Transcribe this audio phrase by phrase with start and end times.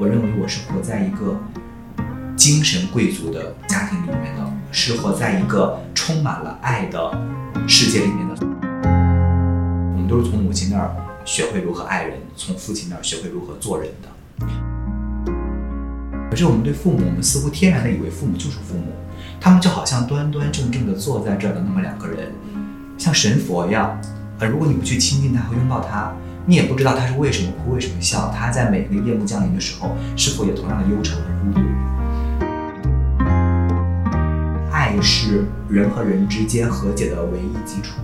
[0.00, 1.36] 我认为我是活在一个
[2.36, 7.10] 精神贵族的家庭里面的，是活在一个充满了爱的
[7.66, 8.36] 世界里面的。
[9.92, 14.46] 我们都是从母亲那儿学会如何爱人，从父亲那儿学会如何做人的。
[16.30, 18.92] 可是我们对父母，我们似乎天然的以为父母就是父母，
[19.40, 22.30] 他们就好像端端正正的坐在这儿的那么两个人，
[22.96, 24.00] 像神佛一样。
[24.38, 26.14] 呃，如果你不去亲近他和拥抱他，
[26.48, 28.32] 你也不知道他是为什么哭，为什么笑。
[28.34, 31.60] 他在每个夜幕降临的时候，是否也同样的忧愁和孤独？
[34.72, 38.00] 爱是人和人之间和解的唯一基础。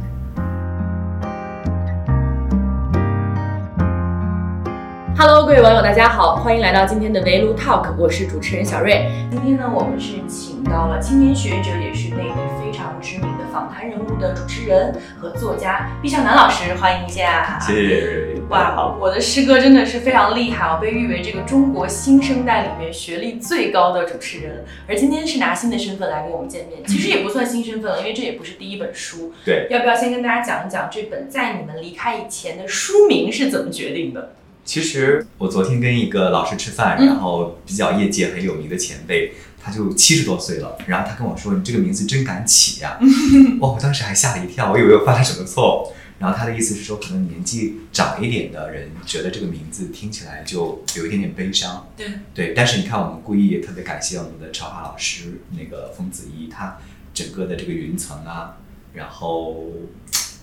[5.16, 9.10] Hello，各位网友，大家好，欢迎来到今天的围炉 Talk，我是主持人小瑞。
[9.30, 17.58] 今天呢，我们是请到了青年学者，也是内地非常知名的访谈人物的主持人和作家毕向南老师，欢迎一下。
[17.58, 18.33] 谢谢。
[18.50, 29.32] 哇，我的师哥真的是非常厉害，我被誉为这个中国新生代里面学历最高的主持人，而今天是拿新的身份来跟我们见面，其实也不算新身份了，因为这也不是第一本书。
[29.44, 29.66] 对。
[29.70, 34.34] 要不要先跟大家讲一讲这本在你们离开以前的书名是怎么决定的？
[34.64, 39.32] 其实我昨天跟一个老师吃饭，然后比较业界很有名的前辈，
[39.62, 42.98] 他就七十多岁了，然后他跟我说：“你这个名字真敢起呀！”
[43.60, 45.92] 哇，我当时还吓了一跳，我以为我犯了什么错误。
[46.25, 51.86] 然后他的意思是说，可能年纪长一点的人觉得这个名字听起来就有一点点悲伤。
[51.97, 56.78] 对对，但是你看，我们故意也特别感谢我们的超华老师，那个冯子怡，他
[57.12, 58.56] 整个的这个云层啊，
[58.94, 59.66] 然后。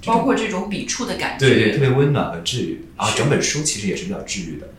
[0.03, 2.87] 包括这种笔触的感觉，对对，特别温暖和治愈。
[2.97, 4.69] 然后整本书其实也是比较治愈的。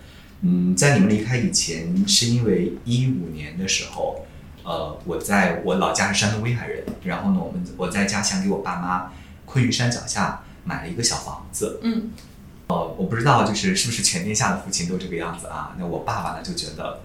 [0.41, 4.27] 嗯，在你们离开以前，是因为一五年的时候，
[4.65, 9.13] 呃，我在我老家是山东威海人，然后呢，我们我在家乡给我爸妈
[9.45, 11.81] 昆玉山脚下买了一个小房子。
[11.83, 12.11] 嗯。
[12.69, 15.75] 呃，我不知道就是是不是全天下的父亲都这个样子啊？
[15.79, 17.01] 那我爸爸呢就觉得，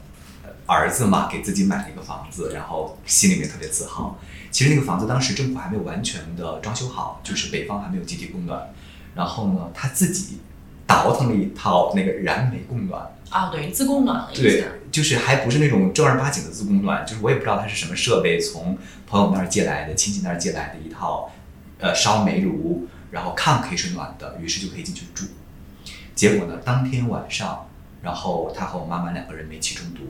[0.66, 4.18] 儿子嘛给自己买了一个房子，然后心里面特别自豪。
[4.50, 8.74] 其实那个房子当时政府还没有完全的装修好，就是北方还没有集体供暖，
[9.14, 10.38] 然后呢，他自己
[10.86, 14.42] 倒腾了一套那个燃煤供暖啊，等于自供暖了一下。
[14.42, 21.30] 对，就是还不是那种正儿八经的自供暖，就是我也不知道它是什么设备，从朋友那儿借来的，亲戚那儿借来的一套，
[21.80, 25.26] 呃，烧煤炉，然后炕可以是暖的，于是就可以进去住。
[26.16, 27.70] 结果呢，当天晚上，
[28.02, 30.04] 然后他和我妈妈两个人煤气中毒，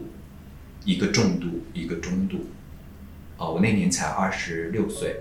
[0.85, 2.47] 一个重度，一个中度。
[3.37, 5.17] 哦，我那年才二十六岁，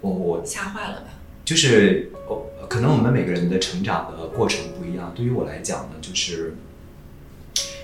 [0.00, 1.08] 我我吓坏了吧？
[1.44, 5.12] 就是我可能我们每个人的成长的过程不一样。
[5.14, 6.54] 对于我来讲呢，就是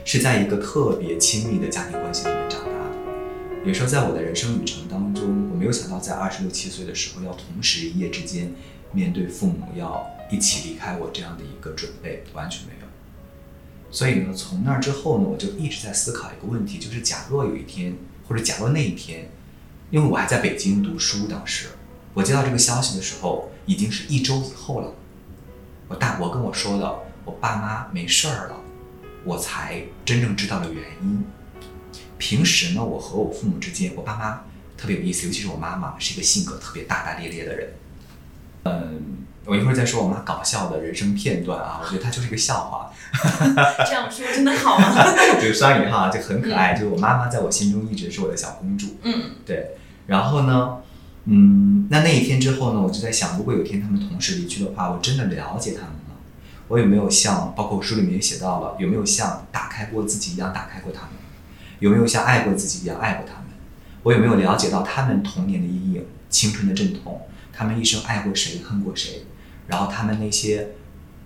[0.04, 3.66] 是在一个特别亲密的家庭关系里面长大的。
[3.66, 8.52] 也说在我的人生旅程当中，没有想到在二十六七岁的时候要同时一夜之间
[8.92, 12.86] 面对父母要一起离开我这样的一个准备，完全没有。
[13.90, 17.96] 所以呢，从那之后呢，我就一直在思考一个问题，就是假若有一天。
[18.28, 19.30] 或者假如那一天，
[19.88, 21.68] 因为我还在北京读书，当时
[22.12, 24.92] 我接到这个消息的时候，已经是一周以后了。
[25.86, 26.92] 我大伯跟我说的，
[27.24, 28.60] 我爸妈没事儿了，
[29.24, 31.24] 我才真正知道了原因。
[32.18, 34.42] 平时呢，我和我父母之间，我爸妈
[34.76, 37.68] 特别有意思，尤其是我妈妈是一个性格特别大大咧咧的人。
[38.64, 39.02] 嗯。
[39.48, 42.90] 我一会儿再说我妈搞笑的人生片段啊， 我觉得她就是一个笑话。
[43.86, 44.92] 这样说真的好吗？
[45.40, 46.74] 就双引号，就很可爱。
[46.74, 48.96] 就我妈妈在我心中一直是我的小公主。
[49.04, 49.76] 嗯，对。
[50.08, 50.78] 然后呢，
[51.26, 56.16] 嗯，那那一天之后呢，我就在想，如果有一天他们同时离去的话，我真的了解他们吗？
[56.66, 61.10] 我有没有像，包括书里面也写到了，有没有像打开过自己一样打开过他们？
[61.78, 63.45] 有没有像爱过自己一样爱过他们？
[64.06, 67.22] 我有没有了解到他们童年的阴影、青春的阵痛？
[67.52, 69.24] 他们一生爱过谁，恨过谁？
[69.66, 70.68] 然后他们那些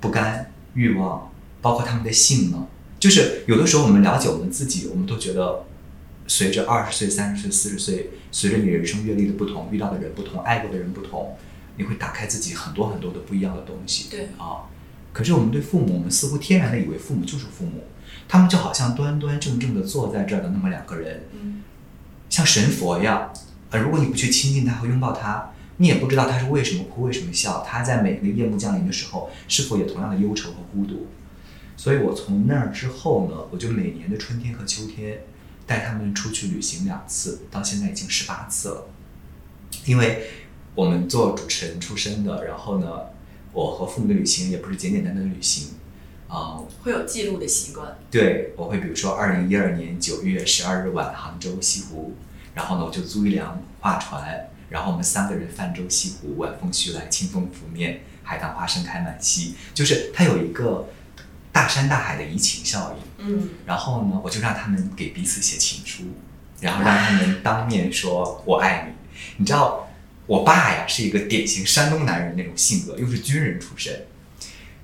[0.01, 1.31] 不甘欲望，
[1.61, 2.67] 包括他们的性呢？
[2.99, 5.67] 就是有的时候我们了解我们自己，我们都觉得，
[6.27, 11.37] 随着二十岁、三十岁、四十岁，随着你人生阅历的不同，遇到的人不同，爱过的人不同，
[11.77, 14.09] 你会打开自己很多很多的不一样的东西。
[14.11, 14.65] 对啊，
[15.13, 17.85] 可是我们对父母，我们似乎天然的以为父母就是父母，
[18.27, 21.25] 他们就好像端端正正的坐在这儿的那么两个人，
[22.31, 23.31] 像神佛一样。
[23.69, 25.51] 呃，如果你不去亲近他和拥抱他。
[25.83, 27.65] 你也不知道他是为什么哭，为什么笑。
[27.67, 31.07] 他在每个夜幕降临的时候，是否也同样的忧愁和孤独？
[31.75, 35.21] 所以我从那儿之后呢，我就每年的春天和秋天
[35.67, 38.89] 带他们出去旅行两次，到现在已经十八次了。
[39.87, 40.27] 因为
[40.75, 42.87] 我们做主持人出身的，然后呢，
[43.55, 45.69] 我和父母的旅行也不是简简单单的旅行，
[46.31, 47.99] 啊，会有记录的习惯。
[48.09, 52.15] 对，我会比如说二零一二年九月十二日晚，杭州西湖，
[52.55, 54.47] 然后呢，我就租一辆划船。
[54.69, 59.57] 然后我们三个人泛舟西湖，晚风徐来，清风拂面，海棠花盛开满溪。
[59.75, 60.89] 就是它有一个
[61.51, 63.27] 大山大海的移情效应。
[63.27, 66.05] 嗯，然后呢，我就让他们给彼此写情书，
[66.61, 68.95] 然后让他们当面说“我爱你”。
[69.39, 69.91] 你知道，
[70.27, 74.07] 我爸呀是一个典型山东男人那种性格，又是军人出身，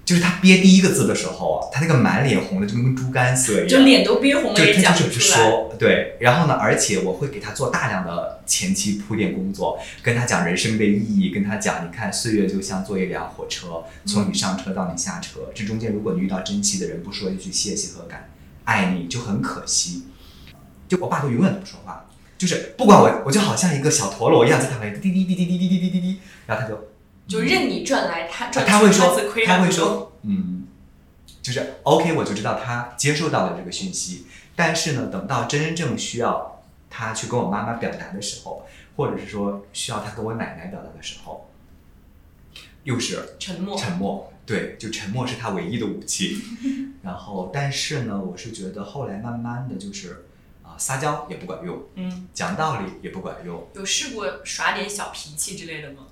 [0.06, 5.50] 就是他憋第一个字的时候啊，他那个满脸红的就跟猪肝色一样，就脸都憋红了就也讲他就是不出来。
[5.50, 6.16] 说，对。
[6.20, 18.30] 然后呢，而且我会给他做大量的前期铺垫工作，跟他讲人生的意义，跟他讲，你看岁月就像坐一辆火车，从你上车到你下车，这中间如果你遇到珍惜的人，不说一句谢谢和感
[18.62, 20.04] 爱你，就很可惜。
[20.88, 22.06] 就我爸都永远都不说话，
[22.38, 26.85] 就是不管我，我就好像一个小陀螺一样在他旁边滴滴滴滴滴滴滴滴滴滴，然后他就
[27.26, 30.66] 就任你赚来他赚他会说，他会说，嗯，
[31.42, 34.26] 就是 OK，我就知道他接受到了这个讯息。
[34.54, 41.50] 但是呢，等到真正需要他去跟我妈妈表达的时候，或者是说需要他跟我奶奶表达的时候，
[42.84, 43.78] 又是沉默。
[43.78, 44.32] 沉默。
[44.46, 46.40] 对，就沉默是他唯一的武器。
[47.02, 50.24] 然后，但是呢，我是觉得后来慢慢的就是
[50.62, 56.06] 啊、撒娇也不管用，嗯，讲道理也不管用，有试过耍点小脾气之类的吗？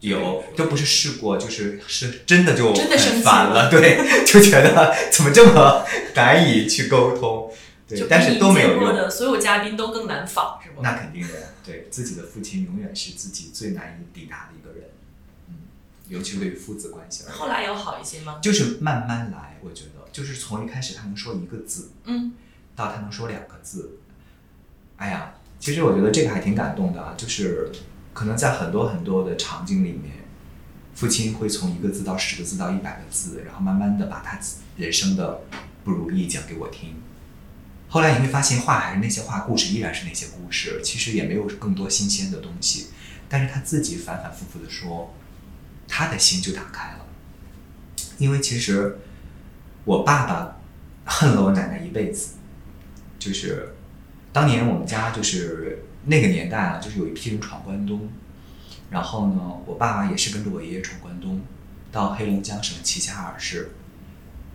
[0.00, 7.52] 有都不是试过，就是是真的就真的生气很烦了，对， 就觉得怎么这么难以去沟通，
[7.86, 9.10] 对，但是都没有用。
[9.10, 10.76] 所有嘉宾都更难仿，是吗？
[10.82, 14.88] 那肯定的，对自己的父亲永远是自己最难以抵达的一个人，
[15.48, 15.54] 嗯，
[16.08, 18.38] 尤其对于父子关系后来有好一些吗？
[18.40, 22.32] 就是慢慢来，我觉得就是从一开始他能说一个字，嗯，
[22.74, 23.98] 到他能说两个字，
[24.96, 27.70] 哎呀，其实我觉得这个还挺感动的啊，就是
[28.20, 30.12] 可能在很多很多的场景里面，
[30.94, 34.38] 父亲会从一个字到十个字到一百个字，然后慢慢的把他
[34.76, 35.40] 人生的
[35.84, 36.96] 不如意讲给我听。
[37.88, 42.88] 后来你会发现，话还是那些话，故事依然是那些故事，其实也没有更多新鲜的东西，
[43.26, 45.14] 但是他自己反反复复的说，
[45.88, 47.06] 他的心就打开了。
[48.18, 48.98] 因为其实
[49.86, 50.58] 我爸爸
[51.06, 52.34] 恨了我奶奶一辈子，
[53.18, 53.76] 就是
[54.30, 58.08] 当年我们家就是那个年代啊，就是有一批人闯关东，
[58.90, 61.40] 然后呢，我爸爸也是跟着我爷爷闯关东，
[61.92, 63.72] 到黑龙江省齐齐哈尔市，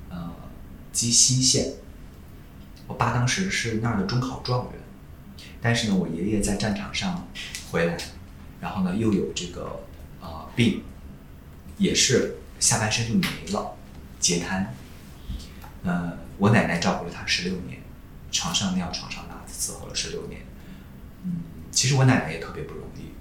[0.09, 0.31] 呃，
[0.91, 1.73] 鸡西县。
[2.87, 4.73] 我爸当时是那儿的中考状元，
[5.59, 7.27] 但是呢，我爷爷在战场上
[7.71, 7.97] 回来，
[8.61, 9.83] 然后呢又有这个
[10.21, 10.83] 呃病，
[11.77, 13.75] 也是下半身就没了，
[14.19, 14.75] 截瘫。
[15.83, 17.79] 呃，我奶奶照顾了他十六年，
[18.31, 20.41] 床上尿床上拉，伺候了十六年。
[21.75, 23.11] 其实我奶奶也特别不容易，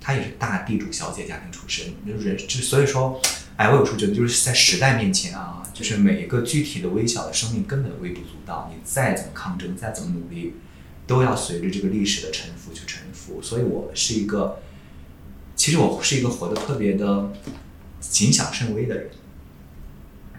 [0.00, 3.18] 她也是大地主小姐家庭出身，就是就所以说，
[3.56, 10.54] 哎，我有时候觉得就是在时代面前啊，就是每一个具体的微小的生命根本微不足道，你再怎么抗争，再怎么努力，
[11.06, 13.40] 都要随着这个历史的沉浮去沉浮。
[13.40, 14.60] 所以我是一个，
[15.54, 17.32] 其实我是一个活得特别的
[18.00, 19.10] 谨小慎微的人，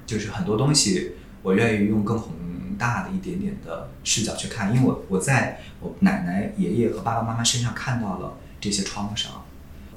[0.06, 2.34] 就是很多东西我愿意用更宏
[2.78, 9.44] 大的一点点的视角去看，因为我我在我奶奶、爷爷和爸爸妈妈身上看到了这些创伤，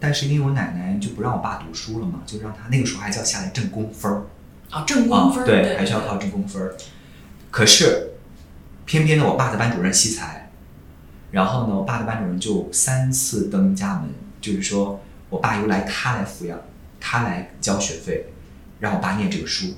[0.01, 4.27] 但是因为我奶奶就不让我爸读书了嘛，就让他那个时候还叫下来挣工分儿。
[4.71, 6.75] 啊，挣工分儿、啊，对，还是要靠挣工分儿。
[7.51, 8.11] 可是，
[8.85, 10.51] 偏偏呢，我爸的班主任惜才，
[11.31, 14.11] 然后呢，我爸的班主任就三次登家门，
[14.41, 15.01] 就是说
[15.31, 16.59] 我爸由来他来抚养，
[17.01, 18.27] 他来交学费，
[18.79, 19.75] 让我爸念这个书。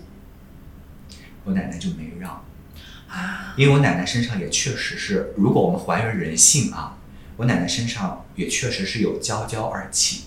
[1.45, 2.45] 我奶奶就没让，
[3.11, 6.97] 啊，因为我奶奶身上也确实是，如果我们还原人性啊，
[7.37, 10.27] 我奶奶身上也确实是有娇娇二气，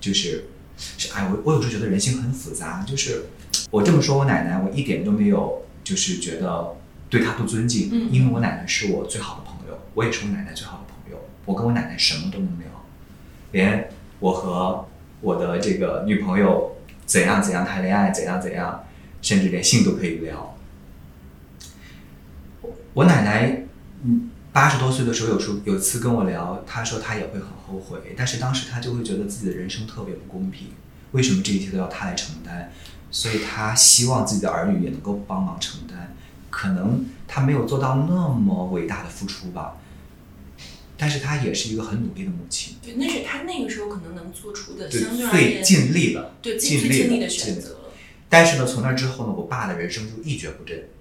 [0.00, 3.26] 就是是哎，我我有时候觉得人性很复杂，就是
[3.70, 6.76] 我这么说我奶奶，我一点都没有就是觉得
[7.08, 12.66] 对她不尊敬，嗯因为我奶奶是我最好的朋友，我也是我奶奶最好的朋友，我跟我奶奶什么都能聊，
[13.52, 13.88] 连
[14.18, 14.88] 我和
[15.20, 16.76] 我的这个女朋友
[17.06, 18.84] 怎样怎样谈恋爱，怎样怎样，
[19.22, 20.56] 甚至连性都可以聊。
[22.94, 23.66] 我我奶奶，
[24.04, 30.68] 嗯，八十多岁的时候，有时候有次跟我聊，她说她也会很后悔，但是当时她就会觉得自己的人生特别不公平，
[31.12, 32.72] 为什么这一切都要她来承担？
[33.10, 36.16] 所以她希望自己的儿女也能够帮忙承担。
[36.50, 39.76] 可能她没有做到那么伟大的付出吧，
[40.98, 47.76] 但是她也是一个很努力的母亲，对，那是她那个时候可能能做出的对相对最尽力了，对最尽力了尽力的选择了。
[48.28, 50.99] 但是呢，从那之后呢，我爸的人生就一蹶不振，嗯，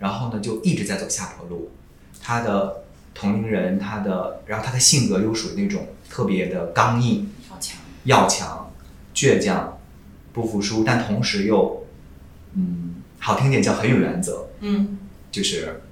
[0.00, 1.70] 然后呢，就一直在走下坡路。
[2.20, 2.82] 他的
[3.14, 8.72] 同龄人，他的，然后他的性格又属于那种特别的刚硬、要强，要强、
[9.14, 9.78] 倔强、
[10.32, 11.86] 不服输，但同时又，
[12.54, 14.98] 嗯，好听点叫很有原则，嗯，
[15.30, 15.82] 就是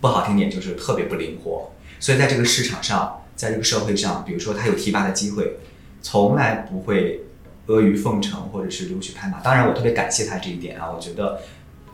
[0.00, 1.72] 不好听点就是特别不灵活。
[1.98, 5.58] 所以在这个市场上，在这个社会上，比如说他有提拔的机会，
[6.02, 7.22] 从来不会
[7.66, 9.40] 阿谀奉承或者是溜须拍马。
[9.40, 11.40] 当然，我特别感谢他这一点啊，我觉得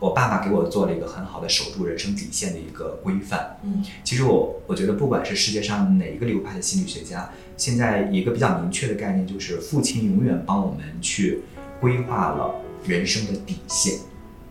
[0.03, 3.57] 我爸爸给我做了一个很好的守住人生底线的一个规范。
[3.63, 11.43] 嗯其实我我觉得，不管是世界上哪一个流派的心理学家，现在一个比较明确的概念就是，父亲永远帮我们去
[11.79, 12.53] 规划了
[12.85, 13.97] 人生的底线，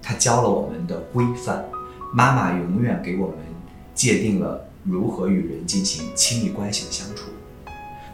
[0.00, 1.66] 他教了我们的规范，
[2.14, 3.36] 妈妈永远给我们
[3.94, 7.24] 界定了如何与人进行亲密关系的相处。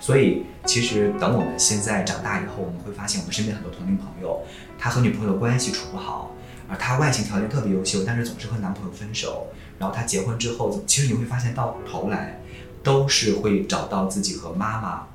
[0.00, 4.40] 所以，其实等我们现在长大以后，我们会发现我们身边很多同龄朋友，
[4.76, 6.34] 他和女朋友的关系处不好，
[6.68, 9.48] 而她外形条件特别优秀，但是总是和男朋友分手。
[9.78, 12.40] 然后她结婚之后，其实你会发现到头来，
[12.82, 15.06] 都是会找到自己和妈妈，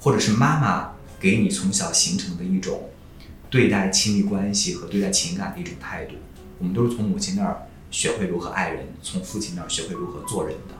[0.00, 2.88] 或者是妈妈给你从小形成的一种
[3.50, 6.14] 对待亲密关系和对待情感的一种态度。
[6.58, 10.74] 我们都是从母亲那儿学会如何爱人，从父亲那儿学会如何做人的。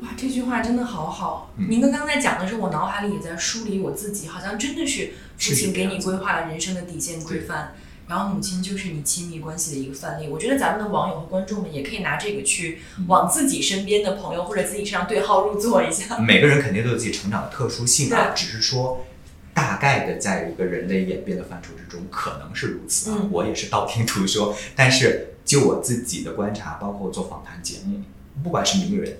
[0.00, 1.50] 哇，这句话真的好好。
[1.56, 7.72] 嗯您刚刚在讲的时候，我脑海里也在梳理我自己，好像真的是父亲给你规划了人生的底线规范，
[8.12, 10.28] 然后母亲就是你亲密关系的一个范例。
[10.28, 16.18] 我觉得咱们的网友和观众们也可以拿这个去往自己身边的朋友或者自己身上对号入座一下。
[16.18, 19.06] 每个人肯定都有自己成长的特殊性啊，只是说
[19.54, 23.16] 大概的在一个人类演变的范畴之中，可能是如此啊。
[23.18, 28.02] 嗯我也是道听途说，但是就我自己的观察，包括做访谈节目，
[28.44, 29.16] 不管是名人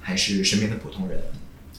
[0.00, 1.18] 还是身边的普通人，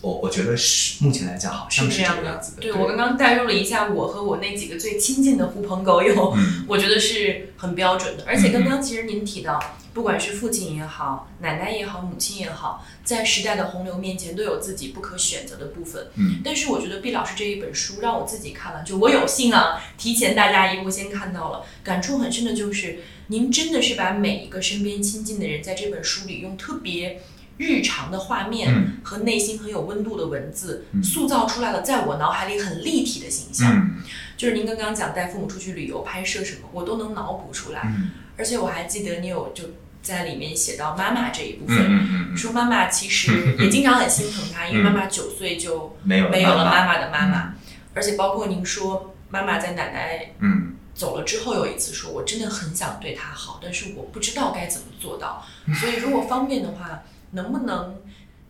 [0.01, 2.61] 我我觉得是目前来讲好像是这这样的个样子，的。
[2.61, 8.23] 对我刚刚带入了一下我和我那几个最亲近的狐朋狗友， 嗯我觉得是很标准的。
[8.27, 9.59] 而且刚刚其实您提到，
[9.93, 16.07] 不管是父亲也好，奶奶也好，母亲也好，在时代的洪流面前都有自己不可选择的部分。
[16.15, 27.19] 嗯但是我觉得毕老师这一本书让我自己看了，就我有幸啊，提前大家一步先看到了，感触很深的就是，您真的是把每一个身边亲近的人，在这本书里用特别
[27.57, 28.97] 日常的画面嗯。
[29.03, 31.03] 和内心很有温度的文字，嗯。
[31.03, 33.71] 塑造出来了在我脑海里很立体的形象。
[33.75, 33.95] 嗯。
[34.35, 37.81] 就是您刚刚讲带父母出去旅游、拍摄什么，我都能脑补出来。
[37.85, 38.11] 嗯。
[38.37, 39.63] 而且我还记得你有就
[40.03, 47.53] 在里面写到妈妈这一部嗯分，说妈妈其实也经常很心疼她，因为妈妈九岁就没有没有了妈妈，妈的妈妈，
[47.93, 50.73] 而且包括您说妈妈在奶奶嗯。
[50.93, 55.45] 走了之后有一次说，我真的很想对她好，但是我不知道该怎么做到。
[55.79, 57.95] 所以如果方便的话，能不能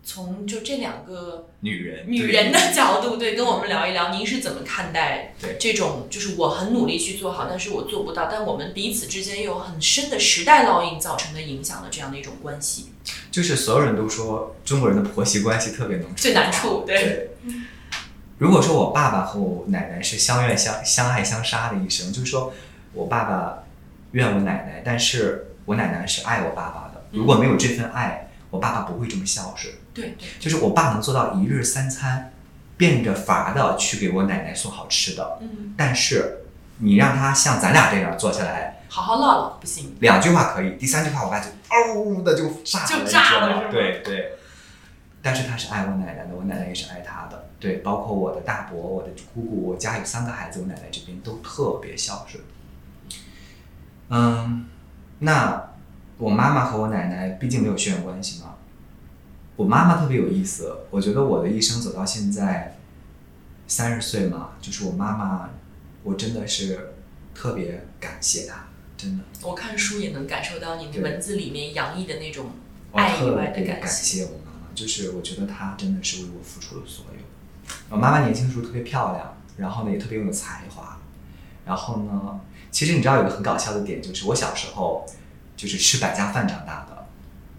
[0.03, 12.91] 从就这两个女人女人的角度，对，跟我们聊一聊，您是怎么看待这种就是我很努力去做好，但是我做不到，但我们彼此之间又有很深的时代烙印造成的影响的这样的一种关系？
[13.31, 17.29] 就是所有人都说中国人的婆媳关系特别能最难处对对。
[18.37, 22.53] 如果说我爸爸和我奶奶是相怨相相爱相杀的一生，就是说
[22.93, 23.63] 我爸爸
[24.11, 27.03] 怨我奶奶，但是我奶奶是爱我爸爸的。
[27.11, 29.73] 如果没有这份爱，我爸爸不会这么孝顺。
[29.93, 32.33] 对对，就是我爸能做到一日三餐，
[32.77, 36.45] 变着法的去给我奶奶送好吃的，嗯，但是
[36.77, 44.33] 你让他像咱俩这样坐下来，好好唠唠不行，两句话可以，第三句话我爸就嗷的就炸了，就炸了对对。
[45.21, 47.47] 但是他是爱我奶奶的，我奶奶也是爱他的。
[47.59, 52.41] 对，包括我的大伯、我的姑姑，我家有三个孩子，我奶奶这边都特别孝顺。
[54.09, 54.67] 嗯，
[55.19, 55.71] 那
[56.17, 58.55] 我妈妈和我奶奶毕竟没有血缘关系嘛。
[59.55, 62.77] 我妈妈特别有意思，我觉得我的一生走到现在
[63.67, 65.49] 三十岁嘛，就是我妈妈，
[66.03, 66.93] 我真的是
[67.33, 69.23] 特别感谢她，真的。
[69.41, 72.51] 我看书也能感受到你的文字里面洋溢的那种
[72.93, 74.19] 爱以外的别感感谢。
[74.19, 77.75] 谢我妈妈，就是我觉得她真的是为我付出了所有。
[77.89, 80.99] 我妈妈年轻的时候特别漂亮，然后呢也特别有才华，
[81.65, 85.03] 然后呢，其实你知道有个很搞笑的点，就是我小时候
[85.57, 87.05] 就是吃百家饭长大的。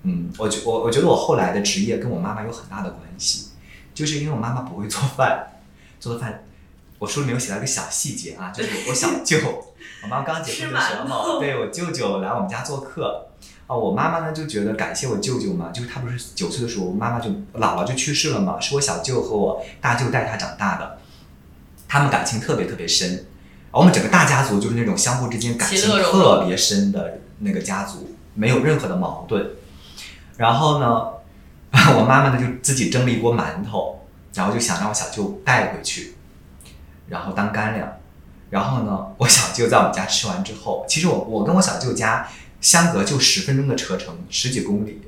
[0.05, 3.49] 嗯，我觉我我觉得我后来的职业跟我妈妈有很大的关系，
[3.93, 5.61] 就是因为我妈妈不会做饭，
[5.99, 6.45] 做的饭，
[7.01, 9.37] 我书里面有写到一个小细节啊，就是我小舅，
[10.05, 13.27] 我妈妈刚结婚的时候， 对我舅舅来我们家做客，
[13.67, 20.99] 啊，我妈妈呢就觉得感谢我舅舅嘛，就是她不是九岁的时候，我妈妈就姥姥就去世了嘛，是我小舅和我大舅带她长大的，
[21.89, 23.27] 他们感情特别特别深，
[23.73, 29.51] 我们整个大家族就是那种相互之间感情特别深的那个家族，没有任何的矛盾。
[30.37, 30.87] 然后呢，
[31.97, 36.15] 我妈妈呢就自己蒸了一锅馒头，然后就想让我小舅带回去，
[37.09, 37.93] 然后当干粮。
[38.51, 42.29] 然后呢， 我小舅在我们家吃完之后，其实我我跟我小舅家
[42.61, 45.03] 相隔就十分钟的车程，十几公里。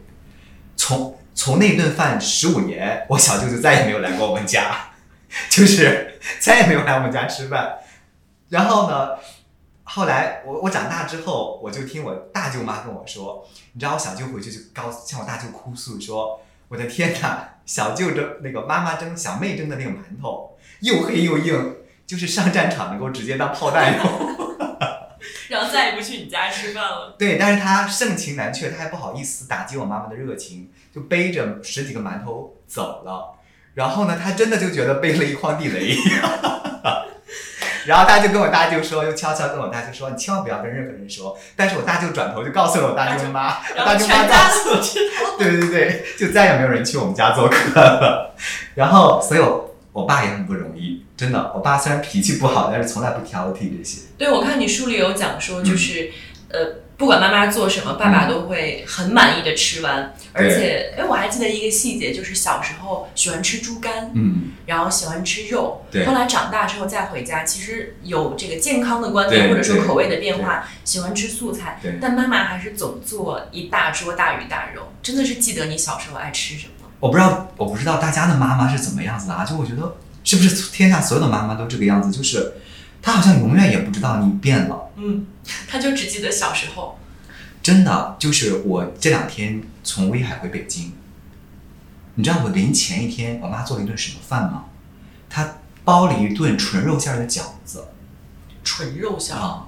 [0.77, 4.91] 从从那顿饭十五年，我小舅就再也没有来过我们家，
[5.49, 7.77] 就是再也没有来我们家吃饭。
[8.49, 9.11] 然后呢，
[9.93, 21.75] 后来我我长大之后，我就听我大舅妈跟我说，你知道我小舅回去就告向我大舅哭诉说，我的天哪，小舅蒸那个妈妈蒸小妹蒸的那个馒头又黑又硬，
[22.07, 24.07] 就是上战场能够直接当炮弹用。
[25.49, 27.17] 然后再也不去你家吃饭了。
[27.19, 33.37] 对，但是他盛情难却，他还不好意思打击我妈妈的热情，就背着十几个馒头走了。
[33.75, 35.97] 然后呢，他真的就觉得背了一筐地雷。
[37.87, 41.37] 然后他就跟我大舅说，又悄悄跟我大舅说，你千万不要跟任何人说。
[41.57, 48.35] 但是我大舅转头就告诉了我大舅妈，大舅妈告诉我，对对对，就再也没有人去我们家做客了。
[48.75, 51.53] 然后，所以我我爸也很不容易，真的。
[51.55, 54.03] 我爸虽然脾气不好，但是从来不挑剔这些。
[54.19, 56.11] 对，我看你书里有讲说，就是
[56.51, 56.59] 呃。
[57.01, 60.15] 不管妈妈做什么，爸爸都会很满意的吃完。
[60.35, 65.83] 而且，哎，我还记得一个细节，就是小时候喜欢吃猪肝，嗯，然后喜欢吃肉。
[65.91, 66.05] 对。
[66.05, 71.79] 后来长大之后再回家，其实有这个健康的观念或者说口味的变化，喜欢吃素菜。
[71.81, 71.99] 对。
[72.03, 74.93] 但妈妈还是总做一大桌大鱼大肉。
[75.03, 76.87] 真的是记得你小时候爱吃什么？
[77.01, 79.43] 我不知道，我不知道大家的妈妈是怎么样子的啊？
[79.43, 82.11] 就我觉得，是不是天下所有的妈妈都这个样子？
[82.15, 82.53] 就是。
[83.03, 85.27] 他好像永远也不知道你变了，嗯，
[85.67, 86.99] 他就只记得小时候。
[87.63, 90.93] 真的，就是我这两天从威海回北京，
[92.15, 94.65] 你知道我临前一天我妈做了一顿什么饭吗？
[95.29, 97.85] 她包了一顿纯肉馅的饺子。
[98.65, 99.67] 纯肉馅啊！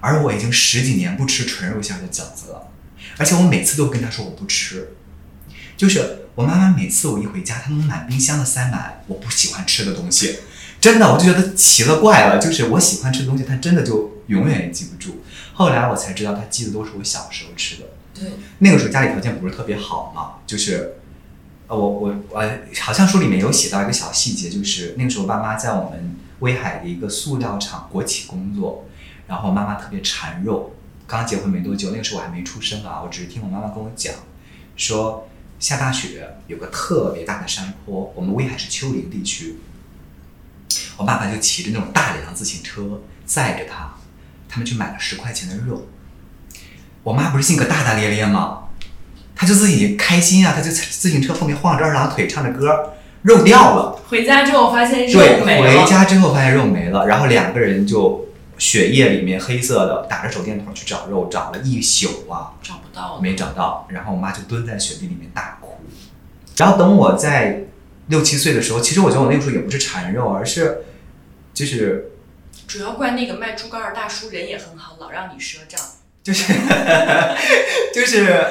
[0.00, 2.68] 而我已经十几年不吃纯肉馅的饺子了，
[3.16, 4.92] 而且我每次都跟她说我不吃。
[5.76, 10.38] 就是我妈妈每次我一回家，她能满冰箱的塞满我不喜欢吃的东西。
[10.82, 15.22] 真的，我就觉得奇了怪了，就是我喜欢吃的东西，他真的就永远也记不住。
[15.54, 17.84] 后来我才知道，他记得都是我小时候吃的。
[18.12, 20.94] 对，那个时候家里条件不是特别好嘛，就是，
[21.68, 28.84] 呃，我我我好像书里面有写到一个小细节，就是那个时候爸妈在我们威海的一个塑料厂国企工作，
[29.28, 30.74] 然后妈妈特别馋肉，
[31.06, 34.12] 刚结婚没多久，那个时候我还没出生啊，我只是听我妈妈跟我讲，
[34.74, 35.28] 说
[35.60, 39.58] 下大雪有个特别大的山坡，我们威海是丘陵地区。
[40.96, 43.94] 我爸爸就骑着那种大梁自行车载着他，
[44.48, 45.88] 他们去买了十块钱的肉。
[47.02, 48.64] 我妈不是性格大大咧咧吗？
[49.34, 54.00] 她就自己开心啊，她就自行车后面晃着二郎腿唱着歌，肉掉了。
[54.08, 55.66] 回家之后发现肉没了。
[55.66, 63.86] 对，回家之后发现肉没了，然后两个人就血液里面黑色的，打着手电筒去找肉，找了一宿啊，找不到，没找到。
[63.90, 65.80] 然后我妈就蹲在雪地里面大哭。
[66.56, 67.64] 然后等我在。
[68.08, 70.84] 六七岁的时候，其实我觉得我那个时候也不是馋肉，而是
[71.54, 72.12] 就是
[72.66, 75.80] 主要怪那个卖猪肝的大叔人也很好，老让你赊账。
[76.22, 76.52] 就是
[77.92, 78.44] 就是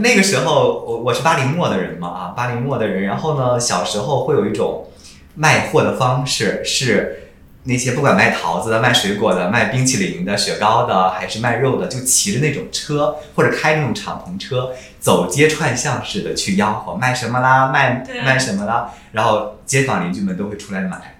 [0.00, 3.04] 那个时候，我我是八零末的人嘛啊，八零末的人。
[3.04, 4.90] 然后呢，小时候会有一种
[5.34, 7.27] 卖货的方式，是
[7.68, 14.70] 那些不管卖桃子的、卖水果的、卖冰淇淋的、雪糕的，还是卖肉的，就骑着那种车或者开那种敞篷车。
[14.98, 21.16] 走街串巷似的去吆喝卖什么啦，卖卖什么啦，然后街坊邻居们都会出来买。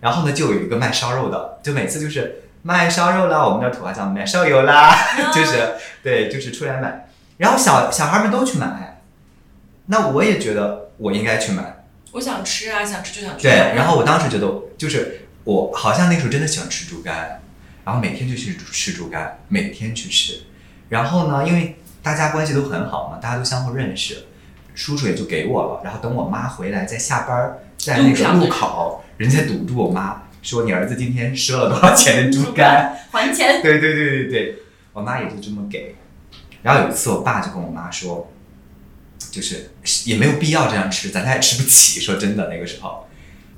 [0.00, 4.96] 然后呢，就有一个卖烧肉的，就每次就是卖烧肉啦，我们那土话叫卖烧油啦，
[5.34, 7.06] 就是对，就是出来买。
[7.36, 9.02] 然后小小孩们都去买，
[9.86, 11.84] 那我也觉得我应该去买。
[12.12, 13.42] 我想吃啊，想吃就想吃。
[13.42, 17.40] 对，然后我当时觉得，就是我好像那时候真的喜欢吃猪肝，
[17.84, 20.42] 然后每天就去吃猪肝，每天去吃。
[20.88, 21.76] 然后呢，因为。
[22.02, 24.24] 大家关系都很好嘛，大家都相互认识，
[24.74, 25.82] 叔叔也就给我了。
[25.84, 32.96] 然后等我妈回来，在下班在那个路口，人家堵住我妈，说你儿子今天赊了多少钱的猪肝？
[33.12, 33.60] 还钱？
[33.62, 34.56] 对对对对对，
[34.94, 35.94] 我妈也就这么给。
[36.62, 38.32] 然后有一次，我爸就跟我妈说，
[39.30, 39.72] 就是
[40.06, 42.00] 也没有必要这样吃，咱家也吃不起。
[42.00, 43.06] 说真的，那个时候，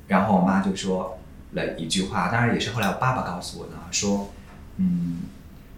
[0.08, 1.16] 然后我妈就说
[1.52, 4.32] 了一句话，当然也是后来我爸爸告诉我的，说，
[4.76, 5.20] 嗯，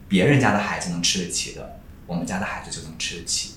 [0.09, 1.81] 别人家的孩子能吃得起的。
[2.07, 3.55] 我们家的孩子就能吃得起。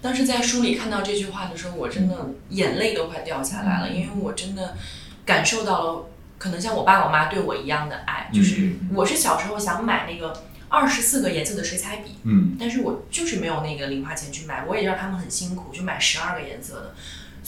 [0.00, 2.14] 当时在书里看到这句话的时候，我真的
[2.50, 4.76] 眼泪都快掉下来了，因为我真的
[5.24, 6.06] 感受到了，
[6.38, 8.30] 可能像我爸我妈对我一样的爱。
[8.32, 16.94] 就是我是小时候想买那个二十四个颜色的水彩笔，嗯，但是我就是没有那个零花钱去买，我也让他们很辛苦，就买十二个颜色的。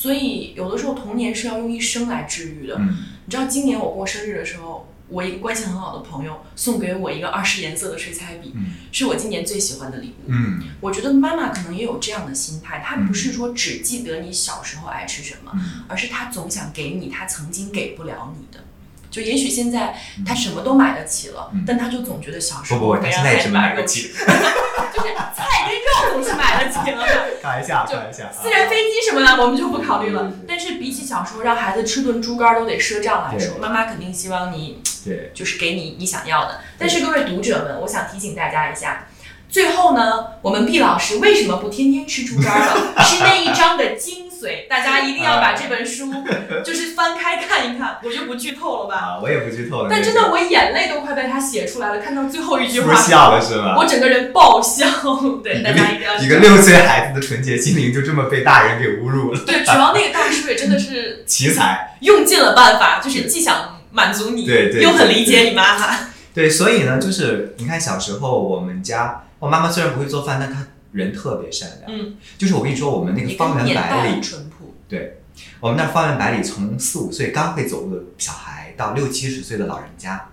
[0.00, 2.78] 所以有的时候童年是要用一生来治愈的。
[2.78, 4.86] 你知道今年我过生日的时候。
[5.12, 8.54] 我一个关系很好的朋友送给我一个二十颜色的水彩笔，
[8.92, 10.28] 是我今年最喜欢的礼物。
[10.28, 15.52] 嗯，我觉得妈妈可能也有这样的心态，她不是说只记得你小时候爱吃什么，
[15.88, 18.62] 而是她总想给你她曾经给不了你的。
[19.10, 19.94] 就也许现在
[20.24, 24.12] 他什么都买得起了，但他就总觉得小时候不不，他现在也是买得起。
[24.92, 27.04] 就是菜跟肉总是买得起了。
[27.42, 28.30] 开玩笑，开玩笑。
[28.30, 30.30] 私人飞机什么的我们就不考虑了。
[30.46, 34.82] 但是比起小时候让孩子吃顿猪肝都得赊账来说，妈妈肯定希望你。
[35.04, 36.60] 对，就是给你你想要的。
[36.78, 39.06] 但是各位读者们，我想提醒大家一下，
[39.48, 42.94] 最后呢，我们毕老师为什么不天天吃猪肝了？
[43.02, 46.12] 是那一章的精髓，大家一定要把这本书
[46.64, 48.96] 就是翻开看一看，我就不剧透了吧。
[48.96, 49.88] 啊，我也不剧透了。
[49.90, 52.00] 但真的，我眼泪都快被他写出来了。
[52.00, 53.74] 看到最后一句话，笑了是吗？
[53.76, 54.86] 我整个人爆笑。
[55.42, 56.16] 对，大家一定要。
[56.16, 59.40] 一个六岁孩子的纯洁心灵就这么被大人给侮辱了。
[59.46, 65.98] 对，主要那个大叔也真的是 奇才，用尽了办法，就是既想满足你，对对，又很理解你妈妈。
[66.32, 71.90] 对，所以呢，就是你看小时候我们家，我妈妈虽然不会做饭，但她人特别善良。
[71.90, 74.74] 嗯，就是我跟你说，我们那个方圆百里，淳朴。
[74.88, 75.20] 对，
[75.60, 80.28] 我们那方圆百里，从四五岁刚会走路的小孩到六七十岁的老人家，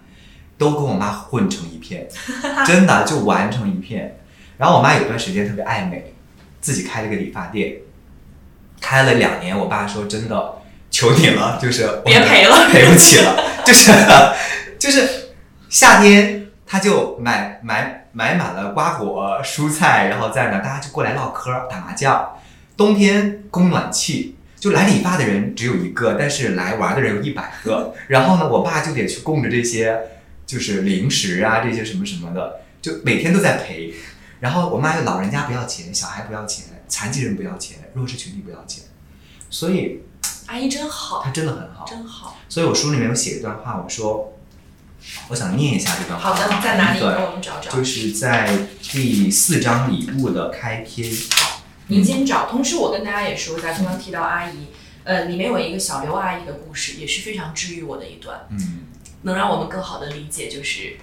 [0.58, 2.08] 都跟我妈混成一片，
[2.66, 4.20] 真的就玩成一片。
[4.58, 6.14] 然后我妈有段时间特别爱美，
[6.60, 7.78] 自己开了个理发店，
[8.82, 9.58] 开了两年。
[9.58, 10.54] 我爸说：“真的，
[10.90, 13.92] 求你了，就是别赔了， 赔不起了，就是
[14.80, 15.08] 就是。”
[15.70, 22.36] 夏天他就买买买满了瓜果蔬菜，然后在那大家就过来唠嗑打麻将。
[22.76, 27.94] 冬天供暖气，就来理发的人只有一个，但是来玩的人有一百个。
[28.10, 29.96] 然后呢，我爸就得去供着这些，
[30.48, 33.94] 就是零食啊这些什么什么的，就每天都在陪。
[34.40, 38.84] 然后我妈就老人家不要钱，小孩不要钱，残疾人不要钱，弱势群体不要钱。
[39.52, 40.02] 所以
[40.48, 42.36] 阿姨真好，她真的很好，真好。
[42.50, 44.34] 所以我书里面有写一段话，我说。
[45.30, 46.34] 我想念一下这段话。
[46.34, 47.00] 好的，在哪里？
[47.00, 47.72] 给我们找找。
[47.72, 48.50] 就是在
[48.82, 51.12] 第四章礼物的开篇。
[51.32, 52.50] 好，您先找。
[52.50, 54.68] 同时，我跟大家也说，一下刚刚提到阿姨，
[55.04, 58.48] 呃，里面有一个小刘阿姨的故事，也是非常治愈我的一段。
[58.50, 58.86] 嗯。
[59.24, 60.98] 能让我们更好的理解，就是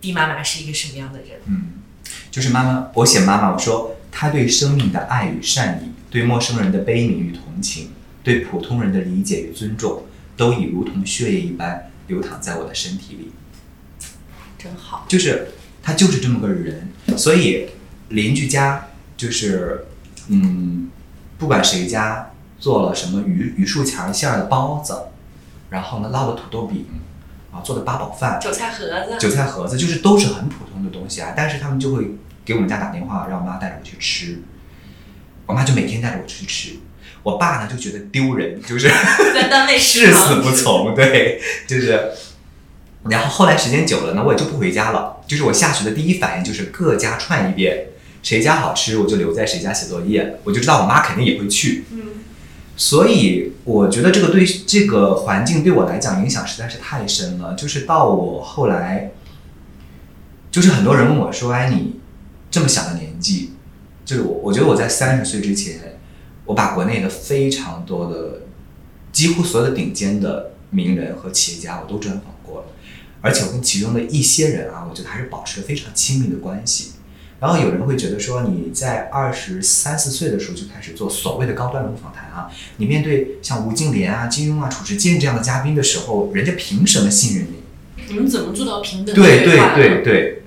[0.00, 1.40] 毕妈妈是一个什么样的人。
[1.46, 1.82] 嗯。
[2.30, 7.90] 就是妈妈，我写妈妈，我说她对生命的爱与善意，对陌生人的悲悯与同情，
[8.22, 10.04] 对普通人的理解与尊重，
[10.36, 11.90] 都已如同血液一般。
[12.06, 13.32] 流淌在我的身体里，
[14.58, 15.06] 真好。
[15.08, 17.68] 就是他就是这么个人，所以
[18.08, 19.86] 邻居家就是，
[20.28, 20.90] 嗯，
[21.38, 24.94] 不管谁家做了什么榆榆树钱馅的包子，
[25.70, 26.86] 然后呢烙的土豆饼，
[27.52, 34.42] 啊做的八宝饭，韭菜盒子，韭菜盒子就是都是很普通的东西啊，但是他们就会给我们家打电话，让我妈带着我去吃，
[35.46, 36.76] 我妈就每天带着我去吃。
[37.22, 38.88] 我爸呢就觉得丢人，就是
[39.34, 42.10] 在单位誓死不从，对，就是。
[43.10, 45.16] 然后后来时间久了呢，我也就不回家了。
[45.26, 47.86] 就是我下学的第一反应就是各家串一遍，
[48.22, 51.84] 谁家好吃我就留在谁家写作业，我就知道我妈肯定也会去。
[51.90, 51.98] 嗯。
[52.76, 57.54] 所以我觉得这个对这个环境对我来讲影响实在是太深了。
[57.54, 59.10] 就是到我后来，
[60.52, 61.96] 就是很多人问我说：“哎，你
[62.52, 63.50] 这么小的年纪，
[64.04, 65.80] 就是我，我觉得我在三十岁之前。”
[66.44, 68.42] 我把国内的非常多的，
[69.12, 72.66] 几乎所有的顶尖的名人和企业家我都专访过了，
[73.20, 76.92] 而且我跟其中的一些人啊，我觉得还是保持了非常亲密的关系。
[77.40, 87.62] 然后有人会觉得说，你在二十三四岁的时候就开始做所谓的高端人物访谈啊，你面对像吴敬琏啊、金庸啊、褚时健这样的嘉宾的时候，人家凭什么信任你？
[88.08, 90.41] 你们怎么做到平等对对对对，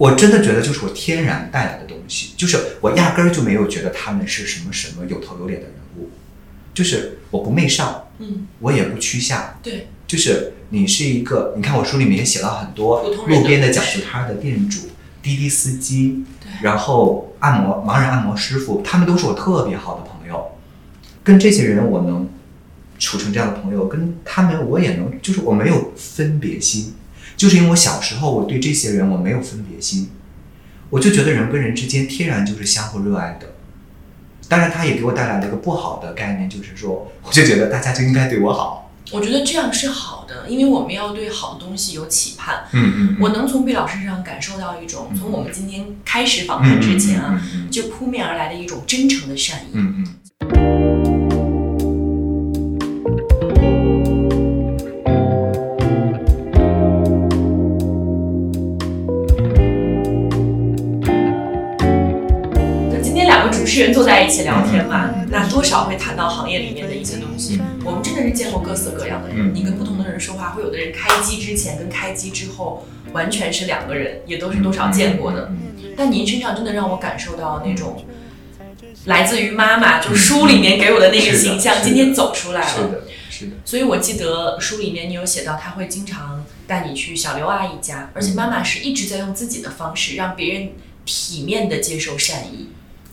[0.00, 6.08] 我真的觉得就是我天然带来的东西，就是我压根儿就没有觉得他们是什么什么有头有脸的人物，
[6.72, 14.88] 就是我不媚上，嗯，我也不屈下，对，就是你是一个，你看我书里面也写了很多路边的饺子摊的店主、
[15.22, 16.24] 滴滴司机，
[16.62, 20.52] 然后按摩盲人按摩师傅，他们都是我特别好的朋友，
[21.22, 22.26] 跟这些人我能
[22.98, 26.94] 处成这样的朋友，跟他们我也能，就是我没有分别心。
[27.40, 30.10] 就是因为我小时候，我对这些人我没有分别心，
[30.90, 33.46] 我就觉得人跟人之间天然就是相互热爱的。
[34.46, 38.92] 当然，他也给我带来了一个不好的概念，就是说，我就觉得大家就应该对我好。
[39.10, 42.64] 我觉得这样是好的，因为我们要对好的东西有期盼。
[42.72, 43.16] 嗯嗯。
[43.18, 49.70] 我能从毕老师身上感受到一种，从我们今天开始访谈之前啊，就扑面而来的一种真诚的善意。
[49.72, 50.14] 嗯嗯。
[63.80, 67.58] 是人坐在一起聊天嘛，那多少会谈到行业里面的一些东西。
[67.82, 75.50] 我们真的是见过各色各样的人，你跟不同的人说话，会有的人开机之前跟开机之后完全是两个人，也都是多少见过的。
[75.96, 78.04] 但您身上真的让我感受到那种
[79.06, 82.68] 来自于妈妈，就书里面给我的那个形象，今天走出来了。
[82.68, 83.52] 是的，是的。
[83.64, 90.72] 所以我记得书里面你有写到，他会经常带你去小刘阿姨家，而且妈妈是一直在用自己的方式让别人
[91.06, 92.68] 体面的接受善意。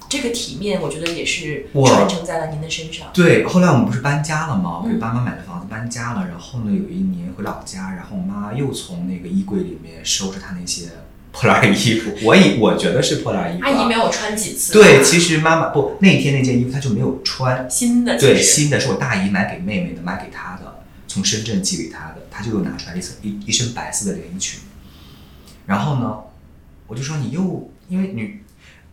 [0.09, 3.07] 这个体面，我觉得也是传承在了您的身上。
[3.13, 4.81] 对，后来我们不是搬家了吗？
[4.83, 10.89] 我给爸妈买的房子搬家了，然后呢，有一年回老家，然后我妈又从那个衣柜里面收拾她那些
[11.31, 13.69] 破烂衣服，我以 我觉得是破烂衣服、啊。
[13.69, 14.73] 阿姨没有穿几次。
[14.73, 24.61] 对，其实妈妈不那天那件衣服她就没有穿，新的，对，新的是我大姨买给妹妹的，买给她的，从深圳寄给她的，她就又拿出来一层一一身白色的连衣裙。
[25.65, 26.17] 然后呢，
[26.87, 28.41] 我就说你又因为女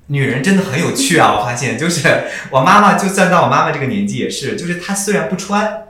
[0.07, 5.85] 女人真的很有趣啊，我发现就是我妈妈，就算到我妈妈这个年纪也是，就是她虽然不穿，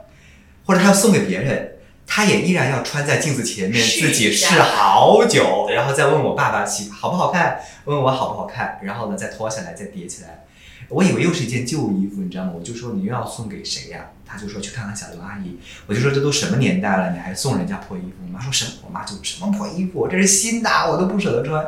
[0.65, 1.71] 或者她要送给别人。
[2.07, 10.45] 她也依然要穿在镜子前面，自己试好久，然后再问我爸爸喜好不好看，问我好不好看，然后呢再脱下来再叠起来。
[10.89, 12.51] 我以为又是一件旧衣服，你知道吗？
[12.55, 15.57] 我就说你又要送给谁呀、她就说去看看小刘阿姨。
[15.87, 18.17] 我就说这都什么年代了，你还送人家破衣服？
[18.27, 18.71] 我妈说什么？
[18.85, 20.07] 我妈就什么破衣服？
[20.07, 21.65] 这是新的，我都不舍得穿。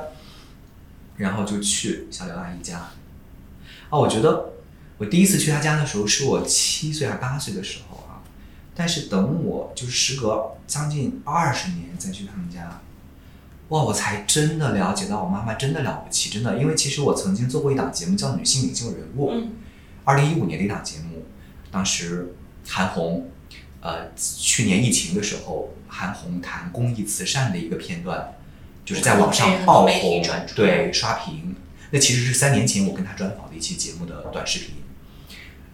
[1.18, 2.90] 然后就去小刘阿姨家。
[3.90, 4.54] 哦，我觉得
[4.98, 8.24] 我第一次去她家的时候是我七岁还是八岁的时候啊。
[8.74, 12.80] 但是等我就是时隔将近二十年再去他们家，
[13.70, 16.60] 哇，我才真的了解到我妈妈真的了不起，真的。
[16.60, 19.54] 因为其实我曾经做过一档节目叫《女性领袖人物》，嗯，
[20.04, 21.26] 二零一五年的一档节目，
[21.72, 22.36] 当时
[22.68, 23.30] 韩红，
[23.82, 28.36] 呃，去年疫情的时候，韩红谈公益慈善的一个片段，
[28.88, 31.54] 就是在网上爆红转，对，刷屏。
[31.92, 34.76] 那其实是三年前我跟他专访的一期节目的短视频，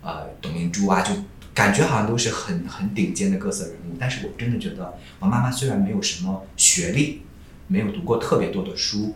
[0.01, 1.13] 呃，董明珠啊，就
[1.53, 3.95] 感觉好像都是很很顶尖的各色人物。
[3.99, 7.21] 但是我真的觉得，我妈妈虽然没有什么学历，
[7.67, 9.13] 没有读过特别多的书，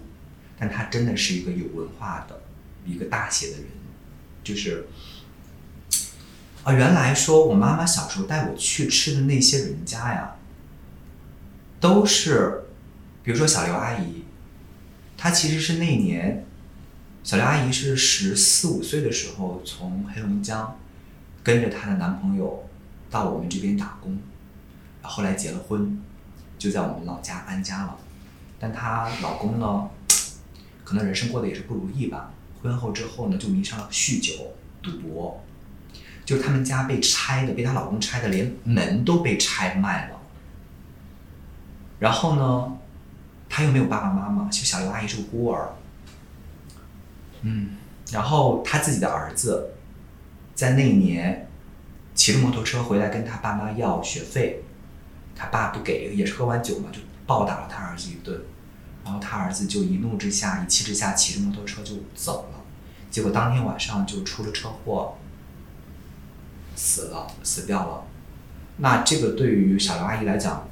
[0.60, 2.42] 但她真的是一个有文化的
[2.86, 3.66] 一个大写的人，
[4.44, 4.86] 就是。
[6.64, 10.36] 啊，原来说我妈妈小时候带我去吃的那些人家呀，
[11.80, 12.67] 都是，
[13.28, 14.24] 比如说小刘阿姨，
[15.18, 16.46] 她其实是那年，
[17.26, 20.80] 小刘阿姨是十四五岁的时候从黑龙江
[21.44, 22.70] 跟着她的男朋友
[23.12, 24.18] 到我们这边打工，
[25.02, 26.02] 后来结了婚，
[26.58, 27.98] 就在我们老家安家了。
[28.58, 29.90] 但她老公呢，
[30.86, 35.44] 可能人生过得也是不如意吧，婚后之后呢就迷上了酗酒、赌博。
[36.24, 40.18] 就是他们家被拆的，被她老公拆的，连门都被拆卖了。
[42.00, 42.78] 然后呢，
[43.50, 45.76] 他又没有爸爸妈妈，就小刘阿姨是个孤儿。
[47.42, 47.78] 嗯，
[48.12, 49.72] 然后他自己的儿子，
[50.56, 51.50] 在那一年
[52.16, 54.64] 骑着摩托车回来跟他爸妈要学费，
[55.36, 58.42] 他爸不给，也是喝完酒嘛，就暴打了他儿子一顿。
[59.04, 62.60] 然后他儿子就一怒之下，一气之下骑着摩托车就走了，
[63.10, 65.16] 结果当天晚上就出了车祸。
[66.76, 68.04] 死了，死掉了。
[68.78, 70.68] 那这个对于小刘阿姨来讲，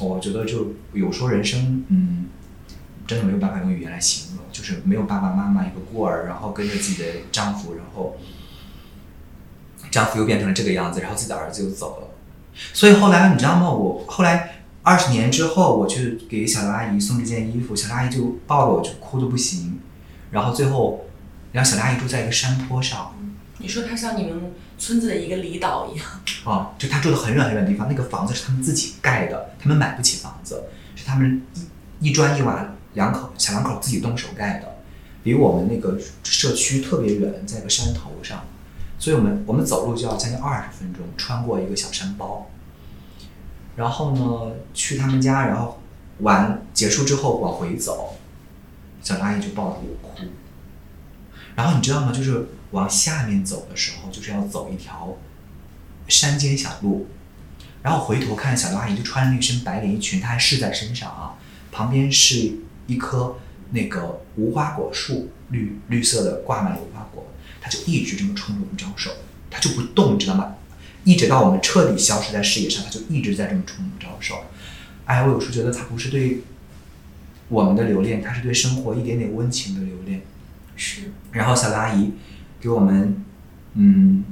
[0.00, 2.26] 我觉得就有时候人生，嗯，
[3.06, 8.16] 真的没有办法用语言来形容，就是没有爸爸妈妈，一个孤儿，然后跟着自己的丈夫，然后
[9.90, 12.08] 丈夫又变成了这个样子，然后自己的儿子又走了。
[12.72, 13.70] 所以后来你知道吗？
[13.70, 19.78] 我后来二十年之后，我去给小阿姨送这件衣服，小阿姨就抱着我就哭的不行，
[20.30, 21.06] 然后最后，
[21.52, 23.14] 然后小阿姨住在一个山坡上。
[23.58, 26.06] 你说她像你们村子的一个离岛一样，
[26.44, 34.76] 啊，就他住的很远很远的地方，那个房子是他们自己盖的，他们买不起房子，是他们一一砖一瓦两口小两口自己动手盖的，
[35.22, 38.44] 离我们那个社区特别远，在一个山头上，
[38.98, 42.50] 所以我们我们走路就要将近二十分钟，穿过一个小山包，
[43.76, 45.80] 然后呢去他们家，然后
[46.20, 48.16] 完结束之后往回走，
[49.02, 50.22] 小张阿姨就抱着我哭，
[51.56, 52.12] 然后你知道吗？
[52.12, 52.46] 就是。
[52.72, 55.16] 往下面走的时候，就是要走一条
[56.08, 57.06] 山间小路，
[57.80, 61.38] 然后回头看，小刘阿姨就穿了那身白连衣裙，她还试在身上啊。
[61.70, 62.54] 旁边是
[62.88, 63.38] 一棵
[63.70, 67.28] 那个无花果树，绿绿色的挂满了无花果，
[67.60, 69.12] 她就一直这么冲着我们招手，
[69.48, 70.56] 她就不动，知道吗？
[71.04, 74.42] 一直到我们彻底消失在视野上，她就一直在这么冲我们招手。
[75.04, 76.42] 哎，我有时候觉得她不是对
[77.48, 80.20] 我们的留恋，她是对生活一点点温情的留恋。
[80.76, 81.10] 是。
[81.32, 82.12] 然后小刘阿姨。
[82.58, 83.22] 给我们，
[83.74, 84.24] 嗯，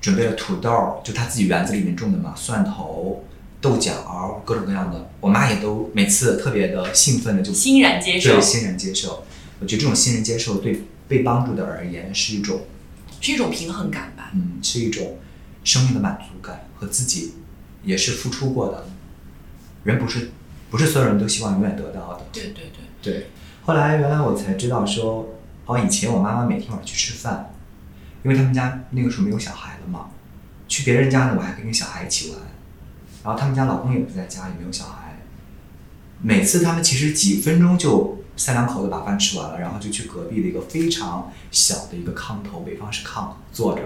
[0.00, 3.24] 准备了土豆，就她自己园子里面种的嘛，蒜头、
[3.60, 5.08] 豆角，各种各样的。
[5.20, 9.24] 我妈也都每次特别的兴奋的就欣然接受，对，欣然接受。
[9.60, 12.62] 我觉得这种欣然接受对被帮助的而言是一种，
[13.20, 14.32] 是一种平衡感吧。
[14.34, 15.16] 嗯，是一种
[15.62, 17.34] 生命的满足感和自己
[17.84, 18.84] 也是付出过的。
[19.84, 20.32] 人不是
[20.70, 22.24] 不是所有人都希望永远得到的。
[22.32, 22.64] 对对
[23.00, 23.14] 对。
[23.14, 23.26] 对。
[23.62, 25.30] 后来原来我才知道说。
[25.66, 27.52] 哦，以前我妈妈每天晚上去吃饭，
[28.22, 30.10] 因为他们家那个时候没有小孩了嘛。
[30.68, 32.40] 去别人家呢，我还跟小孩一起玩。
[33.22, 35.18] 然后他们家老公也不在家，也没有小孩。
[36.20, 43.82] 每次他们其实几分钟就三两口子把饭吃完了，然后就去隔壁的一个非常小的一个炕头，北方是炕，坐着。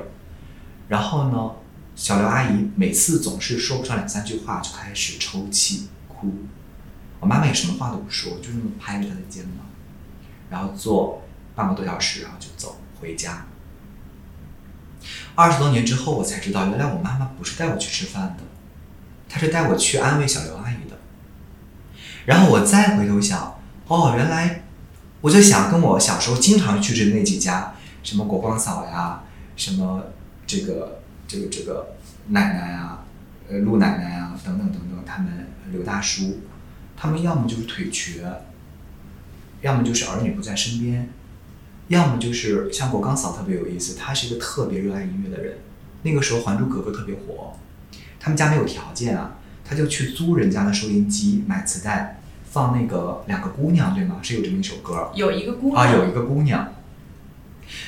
[0.89, 1.53] 然后呢，
[1.95, 6.33] 小刘阿姨每次总是说不上两三句话，就开始抽泣哭。
[7.21, 9.67] 我妈妈也什么话都不说，就那么拍着她的肩膀，
[10.49, 11.23] 然后坐
[11.59, 13.45] 半个多小时，然后就走回家。
[15.35, 18.45] 二十多年之后，我才知道，原来我妈妈不是带我去吃饭的，
[19.29, 20.97] 她是带我去安慰小刘阿姨的。
[22.27, 24.63] 然后我再回头想，哦，原来，
[25.21, 29.25] 我就想跟我小时候经常去的那几家，什么国光嫂呀，
[29.57, 30.05] 什么
[30.47, 31.97] 这个这个这个
[32.29, 33.05] 奶奶啊，
[33.49, 36.39] 呃陆奶奶啊，等等等等，他们刘大叔，
[36.97, 38.23] 他们要么就是腿瘸，
[39.61, 41.11] 要么就是儿女不在身边。
[41.89, 45.59] 要么就是像我刚嫂特别有意思，她是一个特别热爱音乐的人。
[46.03, 47.55] 那个时候《还珠格格》特别火，
[48.21, 49.33] 他们家没有条件啊，
[49.65, 54.19] 他就去租人家的收音机，买磁带，放那个两个姑娘，对吗？
[54.23, 55.11] 是有这么一首歌。
[55.15, 56.73] 有一个姑娘啊，有一个姑娘，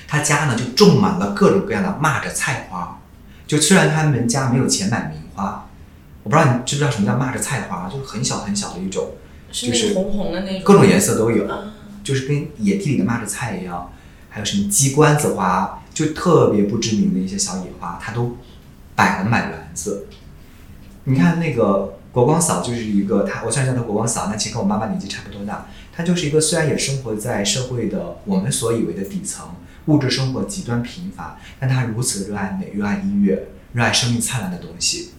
[0.09, 3.01] 她家呢就种满了各种各样的蚂蚱菜花。
[3.47, 5.69] 就虽然他们家没有钱买名花，
[6.25, 9.13] 我不知道你知不知道什么叫蚂蚱菜花，就是很小很小的一种，
[9.53, 11.47] 就是红红的那种，各种颜色都有。
[11.47, 13.93] 啊就是跟野地里的蚂蚱菜一样，
[14.29, 18.37] 还有什么鸡冠子花，就特别不知名的一些小野花，它都
[18.95, 20.07] 摆了满园子。
[21.05, 25.67] 你看那个国光嫂就是一个，她我虽然叫她国光嫂，但其实跟我妈妈年纪差不多大。
[25.93, 29.49] 她就是一个虽然也生活在社会的我们所以为的底层，
[29.87, 35.11] 物质生活极端贫乏，但她如此热爱美、热爱音乐、热爱生命灿烂的东西。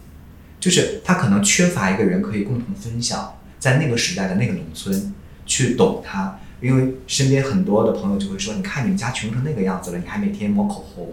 [0.58, 5.12] 就是她可能缺乏一个人可以共同分享，在那个时代的那个农村
[5.44, 6.38] 去懂她。
[6.62, 11.12] 因为身边很多的朋友就会说：“你看你们家穷成那个样子了，你还每天抹口红，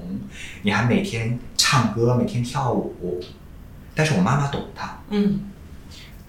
[0.62, 3.20] 你还每天唱歌，每天跳舞。”
[3.96, 5.42] 但是我妈妈懂他，嗯，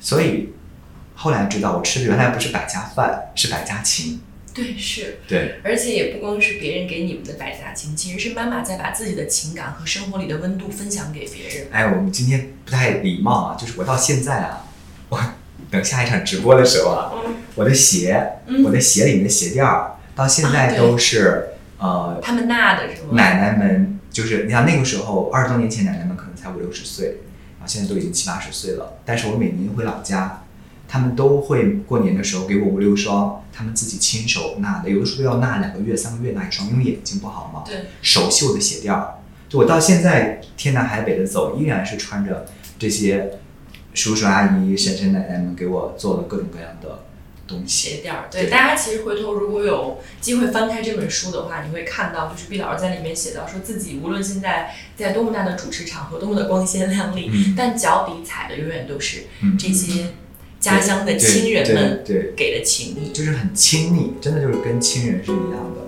[0.00, 0.48] 所以
[1.14, 4.20] 后来知道我吃的原来不是百家饭，是百家情。
[4.52, 11.68] 对，是，对，而且也不光是别人给你们的百家情，其实是妈妈在把自己的情感和生活里的温度分享给别人。
[11.70, 14.66] 哎，我们今天不太礼貌啊，就是我到现在啊，
[15.08, 15.16] 我
[15.70, 17.12] 等下一场直播的时候啊，
[17.54, 23.08] 我的鞋，嗯我的鞋里面的鞋垫儿，到现啊在都是、呃他们纳的是吗？
[23.12, 27.18] 奶奶们就是，你像那个时候，二十多年前，奶奶们可能才五六十岁，
[27.58, 28.98] 然后现在都已经七八十岁了。
[29.04, 30.42] 但是我每年回老家，
[30.88, 37.62] 他们都会过年的时候给我五六双，他们自己亲手纳的，有的时候要纳两个月、三个月纳一双，因为眼睛不好嘛。
[37.64, 39.14] 对，手绣的鞋垫儿，
[39.48, 42.46] 就我到现在天南海北的走，依然是穿着
[42.78, 43.38] 这些
[43.94, 47.04] 叔叔阿姨、婶婶奶奶们给我做的各种各样的
[47.48, 47.90] 东西。
[47.90, 48.28] 鞋垫儿。
[48.30, 60.14] 对，对大家其实回头如果有机会翻开这本书的话，你会看到，就是毕老师在里面写到，说自己无论现在在多么大的主持场合，多么的光鲜亮丽，嗯但脚底踩的永远都是嗯这些
[60.60, 63.10] 家乡的亲人们对对给的情谊。
[63.12, 65.79] 就是很亲密，真的就是跟亲人是一样的。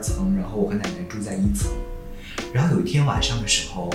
[0.00, 1.70] 层，然后我和奶奶住在一层。
[2.52, 3.90] 然后有一天晚上的时候，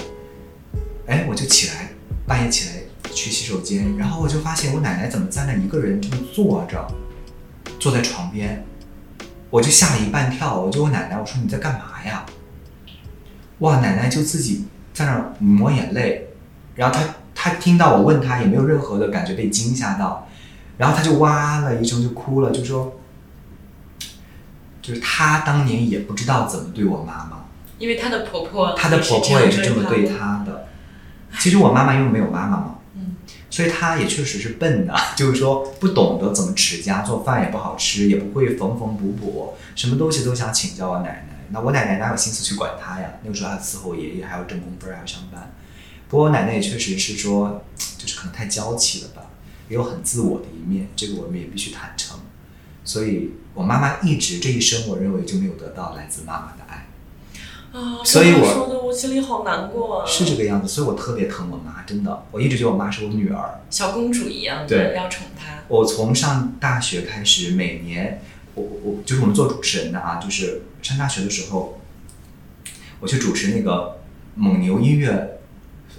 [1.07, 1.89] 哎，我就起来，
[2.25, 2.75] 半夜起来
[3.11, 6.87] 去洗手间，然后我就发现我奶奶怎么在那一个人这么坐着，
[7.79, 8.65] 坐在床边，
[9.49, 12.25] 我就吓了一半跳，我就问奶奶，我说你在干嘛呀？
[13.59, 16.27] 哇，奶奶就自己在那抹眼泪，
[16.75, 20.27] 然后她她听到我问她也没有任何的感觉被惊吓到，
[20.77, 22.93] 然后她就哇了一声就哭了，就说，
[24.85, 27.45] 就是她当年也不知道怎么对我妈妈。
[27.79, 30.67] 因为她的婆婆，她的婆婆也是这么对她的。
[31.39, 33.15] 其实我妈妈因为没有妈妈嘛，嗯，
[33.49, 41.29] 所以她也确实是笨的， 就是说不懂得怎么持家，做饭也不好吃，也不会缝缝补补，什么东西都想请教我奶奶。
[41.49, 43.09] 那我奶奶哪有心思去管她呀？
[43.23, 45.51] 那个时候还伺候爷爷，还要挣工分，还要上班。
[46.07, 47.65] 不过我奶奶也确实是说，
[47.97, 49.23] 就是可能太娇气了吧，
[49.67, 52.17] 也有很自我的一面，这个我们也必须坦诚。
[52.85, 56.87] 所以我妈妈一直这一生，我认为就没有得到来自妈妈的爱。
[57.73, 63.59] 啊，所以我说的我心里好难过啊，是这个样子，所以我特别疼我妈，真的，我一直觉得我妈是我女儿。
[63.69, 65.63] 小公主一样的，对要宠她。
[65.67, 68.21] 我从上大学开始，每年
[68.53, 71.81] 我我我就是我们做主持人的啊，就是上大学的时候，
[73.01, 73.97] 我去主持那个
[74.35, 75.39] 蒙牛音乐，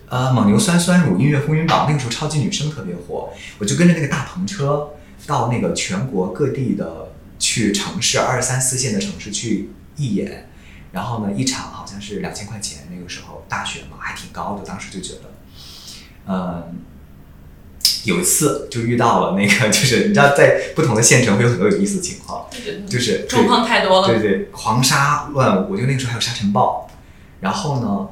[0.09, 4.92] 呃，蒙牛酸酸乳音乐风云榜，那个时候超级女声特别火，我就跟着那个大篷车
[5.27, 10.48] 到那个全国各地的去城市二三四线的城市去义演，
[10.92, 15.22] 然后呢，一场好像是两千块钱，那个时候大学嘛还挺高的，当时就觉得，
[16.29, 16.77] 嗯。
[18.04, 22.46] 有一次就遇到了那个，就是你知道，在不同的县城会有很多有意思的情况，
[22.88, 24.06] 就是状况太多了。
[24.06, 26.88] 对对，狂沙乱舞，就那个时候还有沙尘暴。
[27.40, 28.08] 然后呢，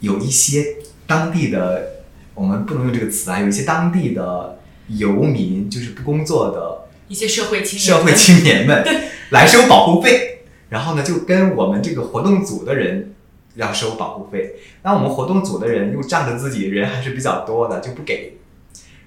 [0.00, 0.76] 有一些
[1.06, 2.04] 当地的，
[2.34, 4.58] 我们不能用这个词啊，有一些当地的
[4.88, 8.84] 游民，就是不工作的一些社会青年，社会青年们
[9.30, 13.14] 来收保护费，然后呢，就跟我们这个活动组的人
[13.54, 14.56] 要收保护费。
[14.82, 18.38] 那我们活动组的人又仗着自己人还是比较多的，就不给。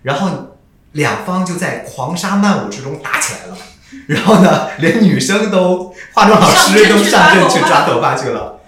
[0.04, 0.58] 然后
[0.94, 3.58] 两方就在狂杀漫舞之中打起来了。
[4.08, 8.60] 然后呢，连女生都化妆老师都上阵去抓头发去了。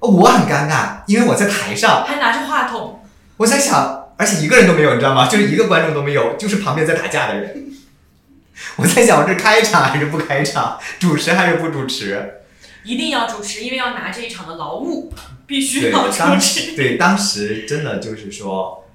[0.00, 3.00] 我很尴尬，因为我在台上，还拿着话筒。
[3.38, 5.28] 我在想，而且一个人都没有，你知道吗？
[5.28, 7.72] 就是一个观众都没有，就是旁边在打架的人。
[8.76, 10.78] 我在想，我是开场还是不开场？
[10.98, 12.40] 主持还是不主持？
[12.84, 15.12] 一定要主持，因为要拿这一场的劳务，
[15.46, 16.76] 必须要主持。
[16.76, 18.85] 对，当时真的就是说。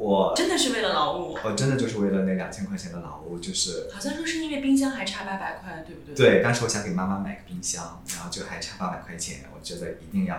[0.00, 6.14] 我真的是为了劳务，我真的就是为了那两千块钱的劳务，就是好像说是因为冰箱还差八百块，对不对？
[6.14, 10.36] 对，当时我想给妈妈买个冰箱，然后就还差八百块钱，我觉得一定要。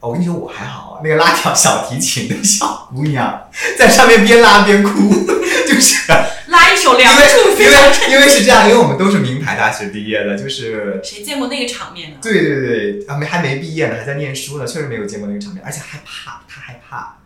[0.00, 4.90] 哦，我跟你说我还好，那个拉小小提琴的小姑娘在上面边拉边哭，
[5.68, 6.10] 就是
[6.48, 7.20] 拉一首《梁祝》。
[7.62, 12.16] 因为因为是这样，因为我们都是名牌大学毕业的，就是谁见过那个场面呢？
[12.22, 12.60] 对对
[13.02, 17.18] 对，啊没还没毕业呢，还在念书呢，确实没有见过那个场面，而且害怕，他害怕。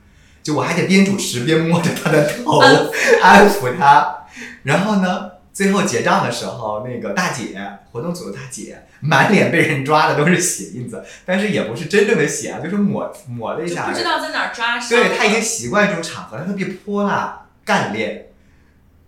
[0.47, 2.61] 就我还得边主持边摸着他的头，
[3.21, 4.27] 安抚他。
[4.63, 13.91] 然后呢，最后结账的时候，那个大姐，活动组的大姐，满脸被人抓的都是血印子，但是也不是真正的血啊，就是抹抹了一下。
[13.91, 14.89] 不知道在哪抓伤。
[14.89, 18.27] 对他已经习惯这种场合，他特别泼辣干练，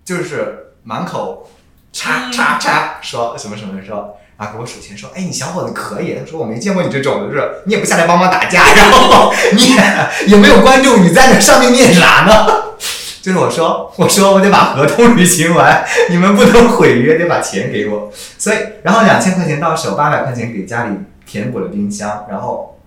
[0.05, 1.49] 就是满口
[1.93, 4.17] 叉叉叉说什么什么说。
[4.39, 6.15] 啊，给我数钱说，哎，你小伙子可以。
[6.15, 12.47] 他说我没见过你这种的，就是你也不下来帮忙打架，然后你也也没有观众，你在那上面念啥呢？
[13.21, 18.13] 就是我说，我说我得把合同履行完，你们不能毁约，得把钱给我。
[18.39, 22.79] 所以，然后两千块钱到手，八百块钱给家里填补了冰箱，然后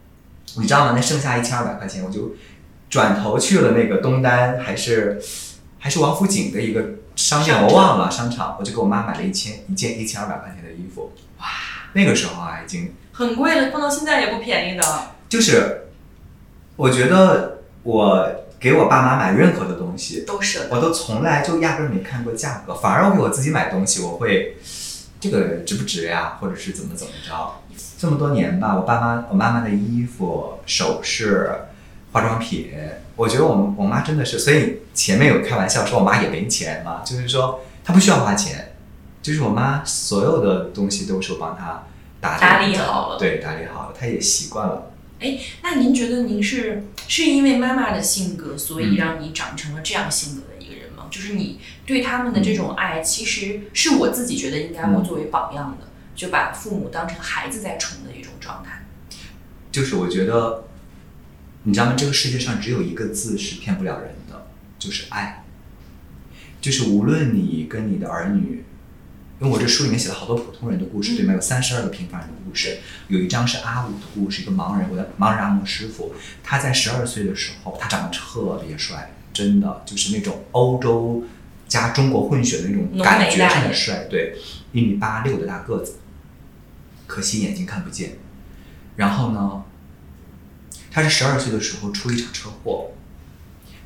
[0.55, 0.93] 你知道吗？
[0.95, 2.31] 那剩下一千二百块钱，我就
[2.89, 5.21] 转头去了那个东单，还是
[5.77, 6.81] 还是王府井的一个
[7.15, 11.11] 商店，我忘了商场，我就给我妈买了一千一件一千二百块钱的衣服。
[11.41, 11.47] 哇，
[11.93, 14.83] 那个时候啊，已经很贵了，放到现在也不便宜的。
[15.27, 15.87] 就是，
[16.75, 24.57] 我觉得我给我爸妈买任何的东西，都是，我都从来就压根没看过价格，反而我给我自己买东西，我会
[25.19, 27.55] 这个值不值呀，或者是怎么怎么着。
[27.97, 31.51] 这么多年吧，我爸妈、我妈妈的衣服、首饰、
[32.11, 32.71] 化妆品，
[33.15, 38.70] 我觉得我我妈真的是，所以前面有开玩笑说我妈也没钱嘛，就是说她不需要花钱。
[39.21, 41.83] 就是我妈所有的东西都是我帮她
[42.19, 44.91] 打理好了，对，打理好了，她也习惯了。
[45.19, 51.05] 哎，那您觉得您是是因为妈妈的性格，所以让你长成了这样性格的一个人吗？
[51.11, 58.87] 就是你对他们的这种爱，其实是我自己觉得应该我作为榜样的，就把父母当成孩子在宠的一种状态。
[59.71, 60.63] 就是我觉得，
[61.63, 61.93] 你知道吗？
[61.95, 64.47] 这个世界上只有一个字是骗不了人的，
[64.79, 65.45] 就是爱。
[66.59, 68.65] 就是无论你跟你的儿女。
[69.41, 71.33] 因为我这书里面写了好多普通人的故事，对吗？
[71.33, 72.77] 有三十二个平凡人的故事，
[73.07, 76.13] 有一张是阿武的故事，一个盲人，我的盲人按摩师傅，
[76.43, 81.23] 他在十二岁的时候，他长得特别帅，真的就是那种欧洲
[81.67, 84.37] 加中国混血的那种感觉真的帅，对，
[84.73, 85.95] 一米八六的大个子，
[87.07, 88.19] 可惜眼睛看不见。
[88.95, 89.63] 然后呢，
[90.91, 92.91] 他是十二岁的时候出一场车祸，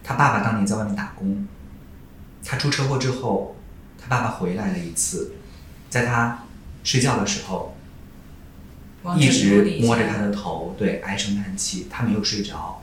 [0.03, 1.47] 他爸爸当年在外面打工，
[2.43, 3.55] 他出车祸之后，
[3.97, 5.31] 他爸爸回来了一次。
[5.89, 6.43] 在他
[6.83, 7.75] 睡觉的时候，
[9.17, 11.87] 一直摸着他的头，对，唉声叹气。
[11.89, 12.81] 他没有睡着，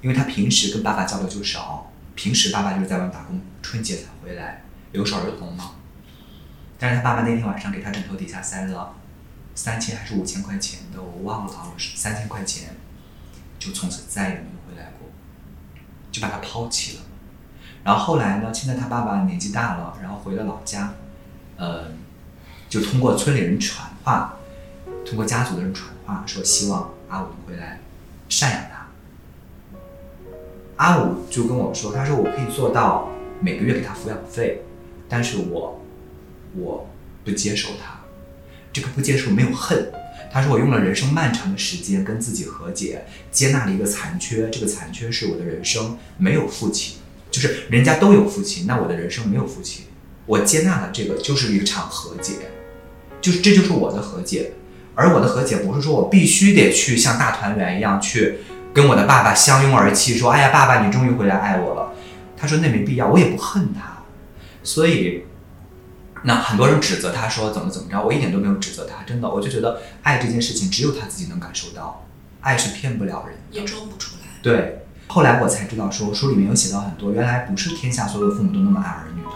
[0.00, 1.90] 因为他平时跟爸爸交流就少。
[2.14, 5.72] 平时爸爸就是在外面打工，春节才回来，留守儿童嘛。
[6.78, 8.94] 但是他爸爸那天晚上给他枕头底下塞了
[9.54, 12.74] 三千还是五千块钱的，我忘了啊，是三千块钱，
[13.58, 15.08] 就从此再也没有回来过，
[16.10, 17.02] 就把他抛弃了。
[17.84, 20.94] 然后后来呢，现在他爸爸年纪大了，然后回了老家，
[21.58, 21.98] 嗯。
[22.76, 24.36] 就通过村里人传话，
[25.02, 27.80] 通过家族的人传话，说希望阿武能回来
[28.28, 28.86] 赡养他。
[30.76, 33.08] 阿武就跟我说，他说我可以做到
[33.40, 34.60] 每个月给他抚养费，
[35.08, 35.82] 但是我
[36.54, 36.86] 我
[37.24, 37.98] 不接受他，
[38.74, 39.90] 这个不接受没有恨。
[40.30, 46.98] 他说我用了人生漫长的时间跟自己和解，接纳了一个残缺，这个残缺是我的人生没有父亲，
[47.30, 49.86] 就是人家都有父亲，那我的人生没有父亲，
[50.26, 52.34] 我接纳了这个就是一场和解。
[53.26, 54.52] 就是这就是我的和解，
[54.94, 58.38] 而我的和解不是说我必须得去像大团圆一样去
[58.72, 61.92] 跟我的爸爸相拥而泣，说哎呀爸爸你终于回来爱我了。
[62.36, 64.04] 他说那没必要，我也不恨他。
[64.62, 65.24] 所以，
[66.22, 72.06] 那很多人指责他说怎么怎么着，我一点都没有指责他，真的，我就觉得爱这件事情只有他自己能感受到，
[72.42, 74.28] 爱是骗不了人，也装不出来。
[74.40, 79.30] 对，后来我才知道说书里面有写到很多，原来不是天下所有父母都那么爱儿女的。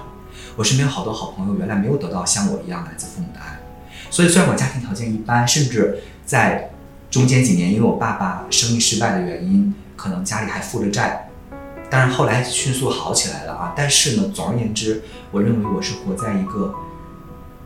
[0.57, 3.60] 我身边好多好朋友原来没有得到像我一样来自父母的爱，
[4.11, 6.71] 所以虽然我家庭条件一般，甚至在
[7.11, 11.29] 中间几年因为我爸爸生意失败的原因，可能家里还负着债，
[11.89, 13.73] 但是后来迅速好起来了啊。
[13.77, 16.75] 但是呢，总而言之，我认为我是活在一个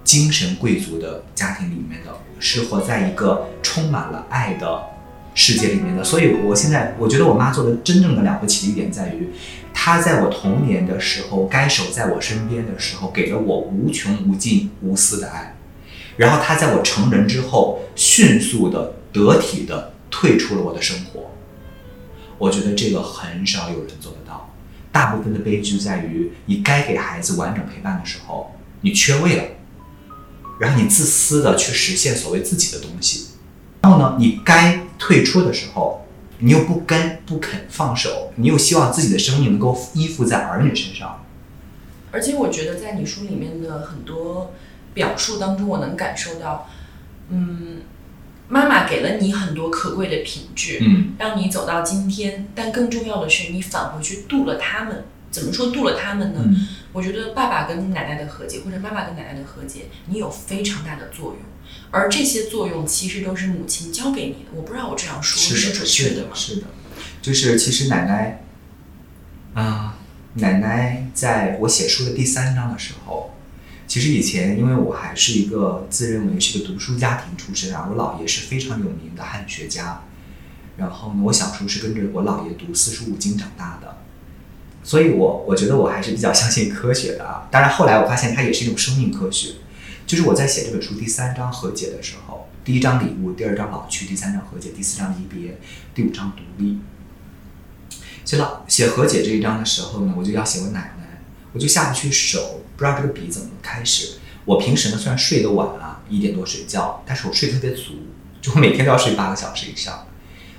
[0.05, 4.95] 精神贵族的家庭里面的，是活在一个充满了爱的。
[5.37, 9.31] 世界里面的，所以我现在我觉得我妈做的真正的了不起的一点在于，
[9.73, 15.54] 她在我童年的时候该守在我身边的时候，给了我无穷无尽无私的爱，
[16.17, 21.31] 然后他在我成人之后，迅速的得体的退出了我的生活。
[22.39, 24.53] 我觉得这个很少有人做得到，
[24.93, 28.53] 大部分的悲剧在于你该给孩子完整陪伴的时候，
[28.83, 29.45] 你缺位了，
[30.59, 33.29] 然后你自私的去实现所谓自己的东西。
[33.83, 36.07] 然后呢，你该退出的时候，
[36.39, 41.25] 你又不跟不肯放手，你又希望自己的生命能够依附在儿女身上。
[42.11, 44.53] 而且我觉得在你书里面的很多
[44.95, 46.71] 表述当中，我能感受到，
[47.29, 47.83] 嗯，
[48.49, 52.49] 妈妈给了你很多可贵的品质，嗯，让你走到今天。
[52.55, 55.05] 但更重要的是，你返回去渡了他们。
[55.31, 56.41] 怎么说渡了他们呢？
[56.93, 61.39] 我觉得爸爸跟奶奶的和解，或者妈妈跟奶奶的和解，你有非常大的作用。
[61.91, 64.51] 而这些作用其实都是母亲教给你的。
[64.55, 66.29] 我不知道我这样说是准确的吗？
[66.35, 66.63] 是的，
[67.21, 68.45] 就是其实奶奶，
[69.55, 69.99] 啊，
[70.35, 73.34] 奶奶在我写书的第三章的时候，
[73.95, 80.03] 其实以前因为我还是一个自认为是个读书家庭出身啊，我姥爷是非常有名的汉学家，
[80.77, 83.99] 然后呢，我小时候是跟着我姥爷读四书五经长大的，
[84.83, 87.47] 所以我我觉得我还是比较相信科学的啊。
[87.53, 89.51] 当然后来我发现它也是一种生命科学。
[90.09, 95.57] 就是我在写这本书第三章和解的时候，第一章礼物，第二章老去，第三章和解，第四章离别，
[95.95, 96.81] 第五章独立。
[98.25, 101.04] 写老写和解这一章的时候呢，我就要写我奶奶，
[101.55, 104.19] 我就下不去手，不知道这个笔怎么开始。
[104.45, 107.93] 我平时呢虽然睡得晚啊，一点多睡觉，但是我睡特别足，
[108.43, 110.07] 就我每天都要睡八个小时以上。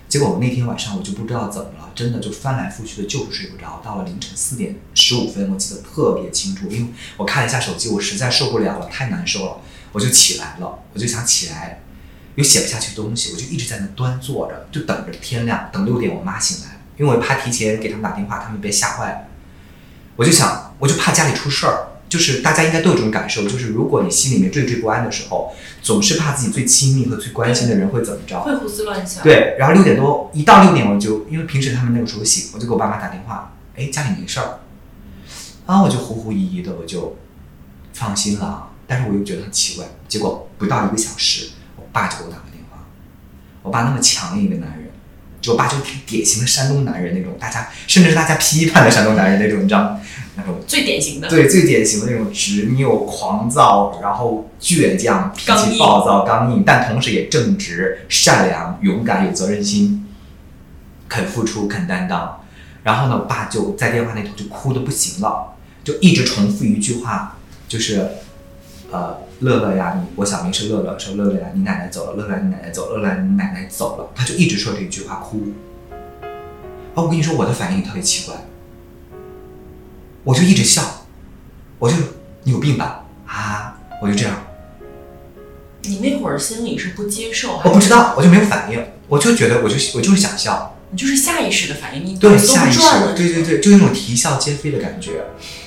[0.07, 3.81] 结果我那天晚上我就不知道怎么了，真的就翻来覆去的，就是睡不着。
[3.83, 9.57] 到了凌晨四点十五分，我记得特别清楚，因为我看了一下手机，我实在受不了了，太难受了，
[9.91, 10.79] 我就起来了。
[10.93, 11.81] 我就想起来，
[12.35, 19.27] 又写不下去东西，我就一直在那端坐着，就等着天亮，等六点我妈醒来，因为我怕提前给他们打电话，他们别吓坏了。
[20.15, 21.87] 我就想，我就怕家里出事儿。
[22.07, 25.51] 就是大家应该都有这种感受，就是如果你心里面惴惴不安的时候，
[25.81, 29.23] 总是怕自己最亲密和最关心的人会怎么着，会胡思乱想。
[29.23, 34.59] 对，然后六点多一到六点，我就因为平时他们那个时候醒，我就给我爸妈打电话，哎，家里没事儿，
[35.65, 37.17] 啊，我就狐狐疑疑的，我就
[37.93, 38.69] 放心了。
[38.87, 42.85] 但是我又觉得很奇怪，结果不到一个小时，我爸就给我打个电话。
[43.63, 44.84] 我爸那么强硬的男人，
[45.45, 49.99] 就我爸就挺典型的山东男人那种，大家甚至是大家批判的山东男人那种，你知道。
[50.37, 60.05] 那种最典型的，对最典型的那种执拗、狂躁，然后倔强、脾气暴躁、刚硬，但同时也正直、善良、勇敢、有责任心，
[61.07, 62.41] 肯付出、肯担当。
[62.83, 67.37] 然后呢，我爸就在电话那头就哭的不行了，就一直重复一句话，
[67.69, 68.05] 就是
[68.91, 75.41] 呃，乐乐呀，你我小名是乐乐，说乐乐呀，你奶奶走了，乐乐你奶奶走了，乐乐你奶奶走了，他就一直说这一句话哭。
[76.93, 78.35] 啊，我跟你说，我的反应特别奇怪。
[80.23, 80.81] 我就一直笑，
[81.77, 81.95] 我就
[82.43, 83.77] 你有病吧啊！
[84.01, 84.43] 我就这样。
[85.83, 87.59] 你那会儿心里是不接受？
[87.63, 90.77] 我不知道，我就没有反应，我就觉得我就我就是想笑。
[90.89, 92.79] 你就是下意识的反应，你对下意识，
[93.15, 95.25] 对对对，就那种啼笑皆非的感觉。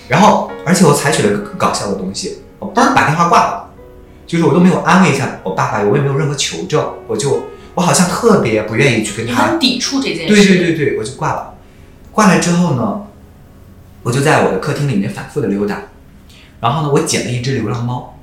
[0.08, 3.70] 然后，而且我采取了更搞笑的东西，我嘣把电话挂了，
[4.26, 10.34] 就是我都没有安慰一下我爸爸，我也没有任何求证，我就我好像特别不愿意去跟他抵触这件事。
[10.34, 11.54] 对对对对，我就挂了。
[12.12, 13.02] 挂了之后呢？
[14.04, 15.82] 我就在我的客厅里面反复的溜达，
[16.60, 18.16] 然后呢，我捡了一只流浪猫。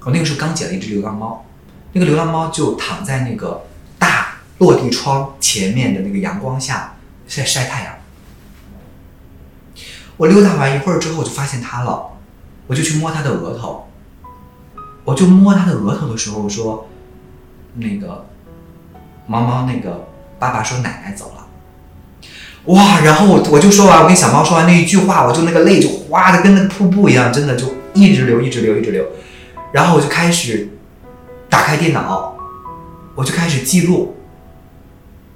[0.00, 1.44] 我那个时候刚捡了一只流浪猫，
[1.92, 3.64] 那个流浪猫就躺在那个
[3.98, 6.96] 大落地窗前面的那个阳光下
[7.26, 7.94] 在晒太阳。
[10.16, 12.08] 我溜达完一会儿之后，我就发现它了，
[12.66, 13.86] 我就去摸他的额头。
[15.04, 16.88] 我就摸他的额头的时候，说
[17.78, 18.26] ：“那个
[19.28, 20.08] 猫猫，那个
[20.38, 21.46] 爸爸说奶奶走了。”
[22.66, 22.98] 哇！
[23.04, 29.06] 然后我我就说完，我跟小猫说完那一句话，我就那个泪就哗的跟那个瀑布一样，真的就一直流，一直流，一直流。
[29.70, 30.70] 然后我就开始
[31.48, 32.36] 打开电脑，
[33.14, 34.16] 我就开始记录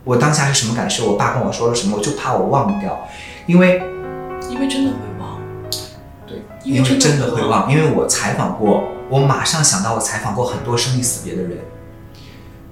[0.02, 3.06] 我当下是什么感受，我爸跟我说了什么，我就怕我忘掉，
[3.46, 3.80] 因为
[4.48, 5.09] 因为真的会。
[6.64, 11.58] 因为真的会忘，因为我采访过，我马上想到我采访过很多生离死别的人，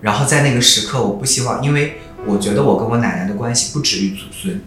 [0.00, 2.00] 然后在那个时刻，我不希望因为。
[2.26, 4.60] 我觉得我跟我奶奶的关系不止于祖孙，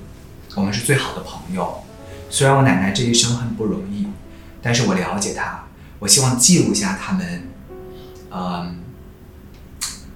[0.55, 1.83] 我们是最好的朋友。
[2.29, 4.07] 虽然我奶奶这一生很不容易，
[4.61, 5.65] 但是我了解她，
[5.99, 7.49] 我希望记录下他们，
[8.31, 8.77] 嗯，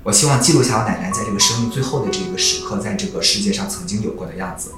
[0.03, 4.71] 我希望记录下我奶奶在这个生命最后的这个时刻，在这个世界上曾经有过的样子。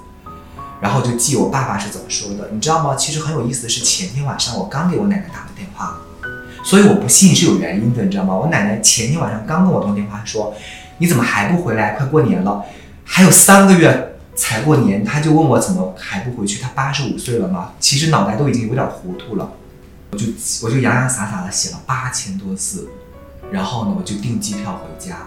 [0.80, 2.96] 然后就记我爸爸是怎么说的，你知道吗？
[2.96, 5.98] 其实很有意思的是，前天晚上我刚给我奶奶打了电话，
[6.64, 8.36] 所以我不信是有原因的，你知道吗？
[8.36, 10.54] 我奶奶前天晚上刚跟我通电话说，
[11.00, 11.96] 你怎么还不回来？
[11.96, 12.64] 快过年了，
[13.04, 16.62] 还有三个月才过年，她就问我怎么还不回去？
[16.62, 19.50] 她八十五岁了嘛，其实脑袋都已经有点糊涂了。
[20.12, 20.28] 我就
[20.64, 22.88] 我就洋洋洒洒的写了八千多字，
[23.52, 25.18] 然后呢，我就订机票回家。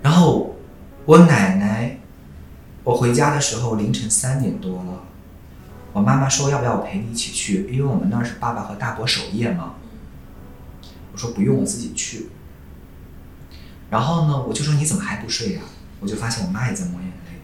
[0.00, 0.56] 然后
[1.04, 1.98] 我奶奶。
[2.84, 5.04] 我回家的时候凌晨三点多了，
[5.94, 9.74] 我妈妈说要不要我陪你一起去，因为我们那是爸爸和大伯守夜嘛。
[11.12, 12.28] 我说不用，我自己去。
[13.88, 15.62] 然后呢，我就说你怎么还不睡呀？
[16.00, 17.40] 我就发现我妈也在抹眼泪。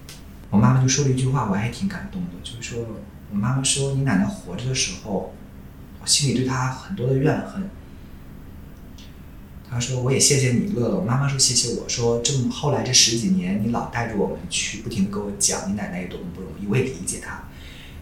[0.51, 2.85] 我妈妈就说了一句话，我还挺感动的，就是说
[3.31, 5.33] 我妈妈说你奶奶活着的时候，
[6.03, 7.71] 我心里对她很多的怨恨。
[9.71, 16.67] 他说：“我也谢谢你乐乐。”我妈妈说：“谢谢我。”说这么后来这十几年，你老带着我们去，不停的跟我讲你奶奶有多么不容易。
[16.67, 17.45] 我也理解她，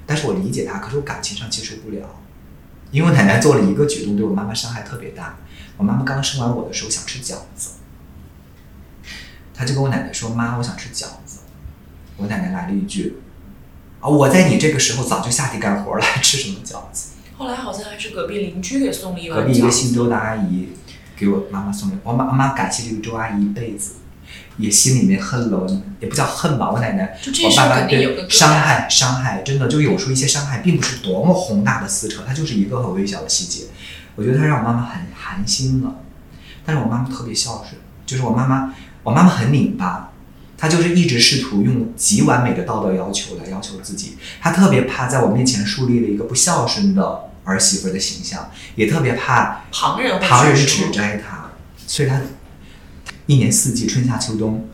[0.06, 2.08] 但是我理解她，可是我感情上接受不了，
[2.90, 5.36] 因为我奶奶做了一个举动，对我妈妈伤害特别大。
[5.76, 7.72] 我妈妈刚生完我的时候想吃饺子，
[9.52, 11.40] 她就跟我奶奶说：“妈，我想吃饺子。”
[12.16, 13.18] 我奶奶来了一句
[14.00, 20.70] ：“啊，我在你这个时候早就下地干活了，还 吃什么饺子？”后来好像还是隔壁邻居给送了一碗隔壁一个姓周的阿姨。
[21.18, 23.94] 给我妈妈送的，我妈妈感谢这个周阿姨一辈子，
[24.56, 33.66] 也心里面恨了我，也不叫恨吧，我奶奶，我爸爸对伤害伤害，真的就有时候一些伤害并不是多么宏大的撕扯，它就是一个很微小的细节，
[34.14, 35.96] 我觉得它让我妈妈很寒心了，
[36.64, 40.12] 但是我妈妈特别孝顺，就是我妈妈，我妈妈很拧巴，
[40.56, 47.27] 她就是一直试图用极完美的道德要求来要求自己，她特别怕在我面前树立了一个不孝顺的。
[47.49, 51.51] 儿媳妇的形象，也特别怕旁人旁人指摘她，
[51.86, 52.20] 所以她
[53.24, 54.68] 一年四季春夏秋冬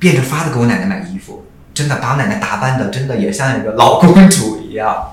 [0.00, 5.12] 变着法的给我奶奶买衣服，真的把我奶奶打扮的真的也像一个老公主一样。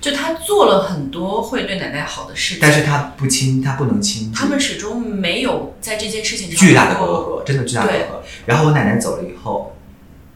[0.00, 4.32] 就她做了很多会对奶奶好的事情，但是她不亲，她不能亲。
[4.32, 8.20] 他们始终没有在这件事情上巨大的隔阂，真的巨大的隔阂。
[8.46, 9.76] 然后我奶奶走了以后，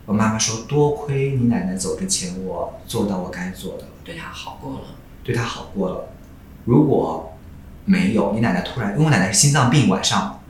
[0.07, 4.87] 我妈妈说：“多亏你奶奶走之前，我做到我该做的，对她好过了。”
[5.31, 6.09] 对他好过了，
[6.65, 7.37] 如果
[7.85, 10.41] 没有你奶奶突然，因为我奶奶是心脏病，晚上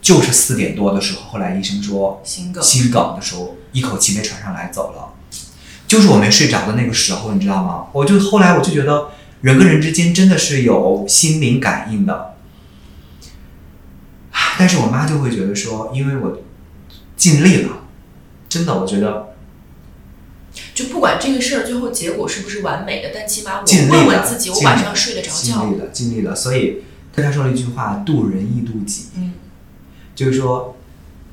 [0.00, 5.12] 就是四点多的时候，后来医生说心梗，心梗的时候一口气没喘上来走了，
[5.86, 7.88] 就是我没睡着的那个时候，你知道吗？
[7.92, 9.10] 我就后来我就觉得
[9.42, 12.36] 人跟人之间真的是有心灵感应的，
[14.58, 16.38] 但是我妈就会觉得说，因为我
[17.14, 17.80] 尽力了，
[18.48, 19.29] 真的，我觉得。
[20.80, 25.34] 就不管这个事儿最后结果是不是完美的，但起码我问问自己，我晚上睡得着觉。
[25.36, 26.34] 尽力了，尽力了。
[26.34, 26.82] 所以
[27.14, 29.34] 跟他说了一句话：“渡人亦渡己。”嗯，
[30.14, 30.76] 就是说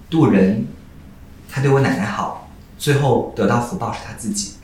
[0.09, 0.67] 渡人，
[1.49, 4.55] 他对我奶奶好，最后得到福报是他自己，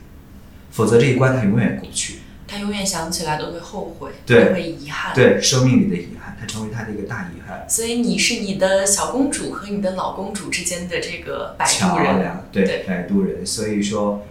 [0.70, 2.18] 否则这一关他永远过不去。
[2.46, 5.14] 他永远想起来都会后悔，都，会遗憾。
[5.14, 7.64] 对，生命里的遗憾，他成为他的一个大遗憾。
[7.68, 13.46] 所以你是你的小公主和你的老公主之间的这个摆渡人，对，摆渡人。
[13.46, 14.22] 所以说。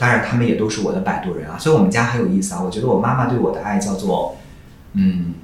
[0.00, 2.62] 当然，他们也都是我的摆渡人啊，所以我们家很有意思啊。
[2.62, 4.34] 我觉得我妈妈对我的爱叫做，
[4.94, 5.34] 嗯，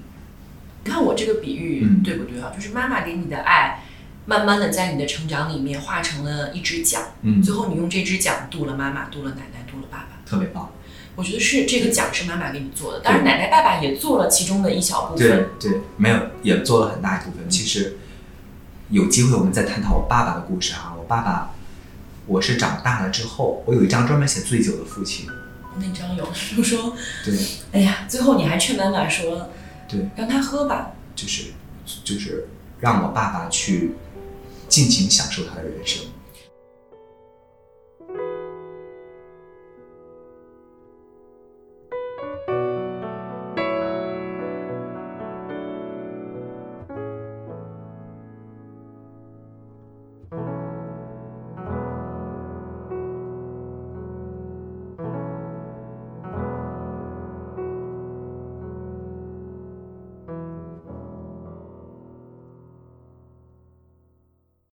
[0.82, 2.50] 你看我这个比喻对不对啊？
[2.57, 3.82] 就是妈妈给你的爱，
[4.24, 10.70] 慢慢的在你的成长里面化成了一只桨，嗯，最后你用这只桨渡了妈妈，渡了奶奶，渡了爸爸，特别棒。
[11.16, 17.46] 我觉得是这个桨是妈妈给你做的，当然奶奶爸爸也做了其中的一小部分，对对，没有也做了很大一部分。
[17.50, 17.98] 其实
[18.88, 21.50] 有机会我们再探讨我爸爸的故事啊，我爸爸。
[22.27, 25.29] 我是长大了之后，我有一张专门写醉酒的父亲。
[25.79, 26.24] 那张有，
[26.57, 27.35] 就说，对，
[27.72, 29.51] 哎呀，最后你还劝妈妈说，
[29.89, 31.51] 对，让他喝吧，就是，
[32.03, 32.49] 就是
[32.81, 33.93] 让我爸爸去
[34.68, 36.03] 尽情享受他的人生。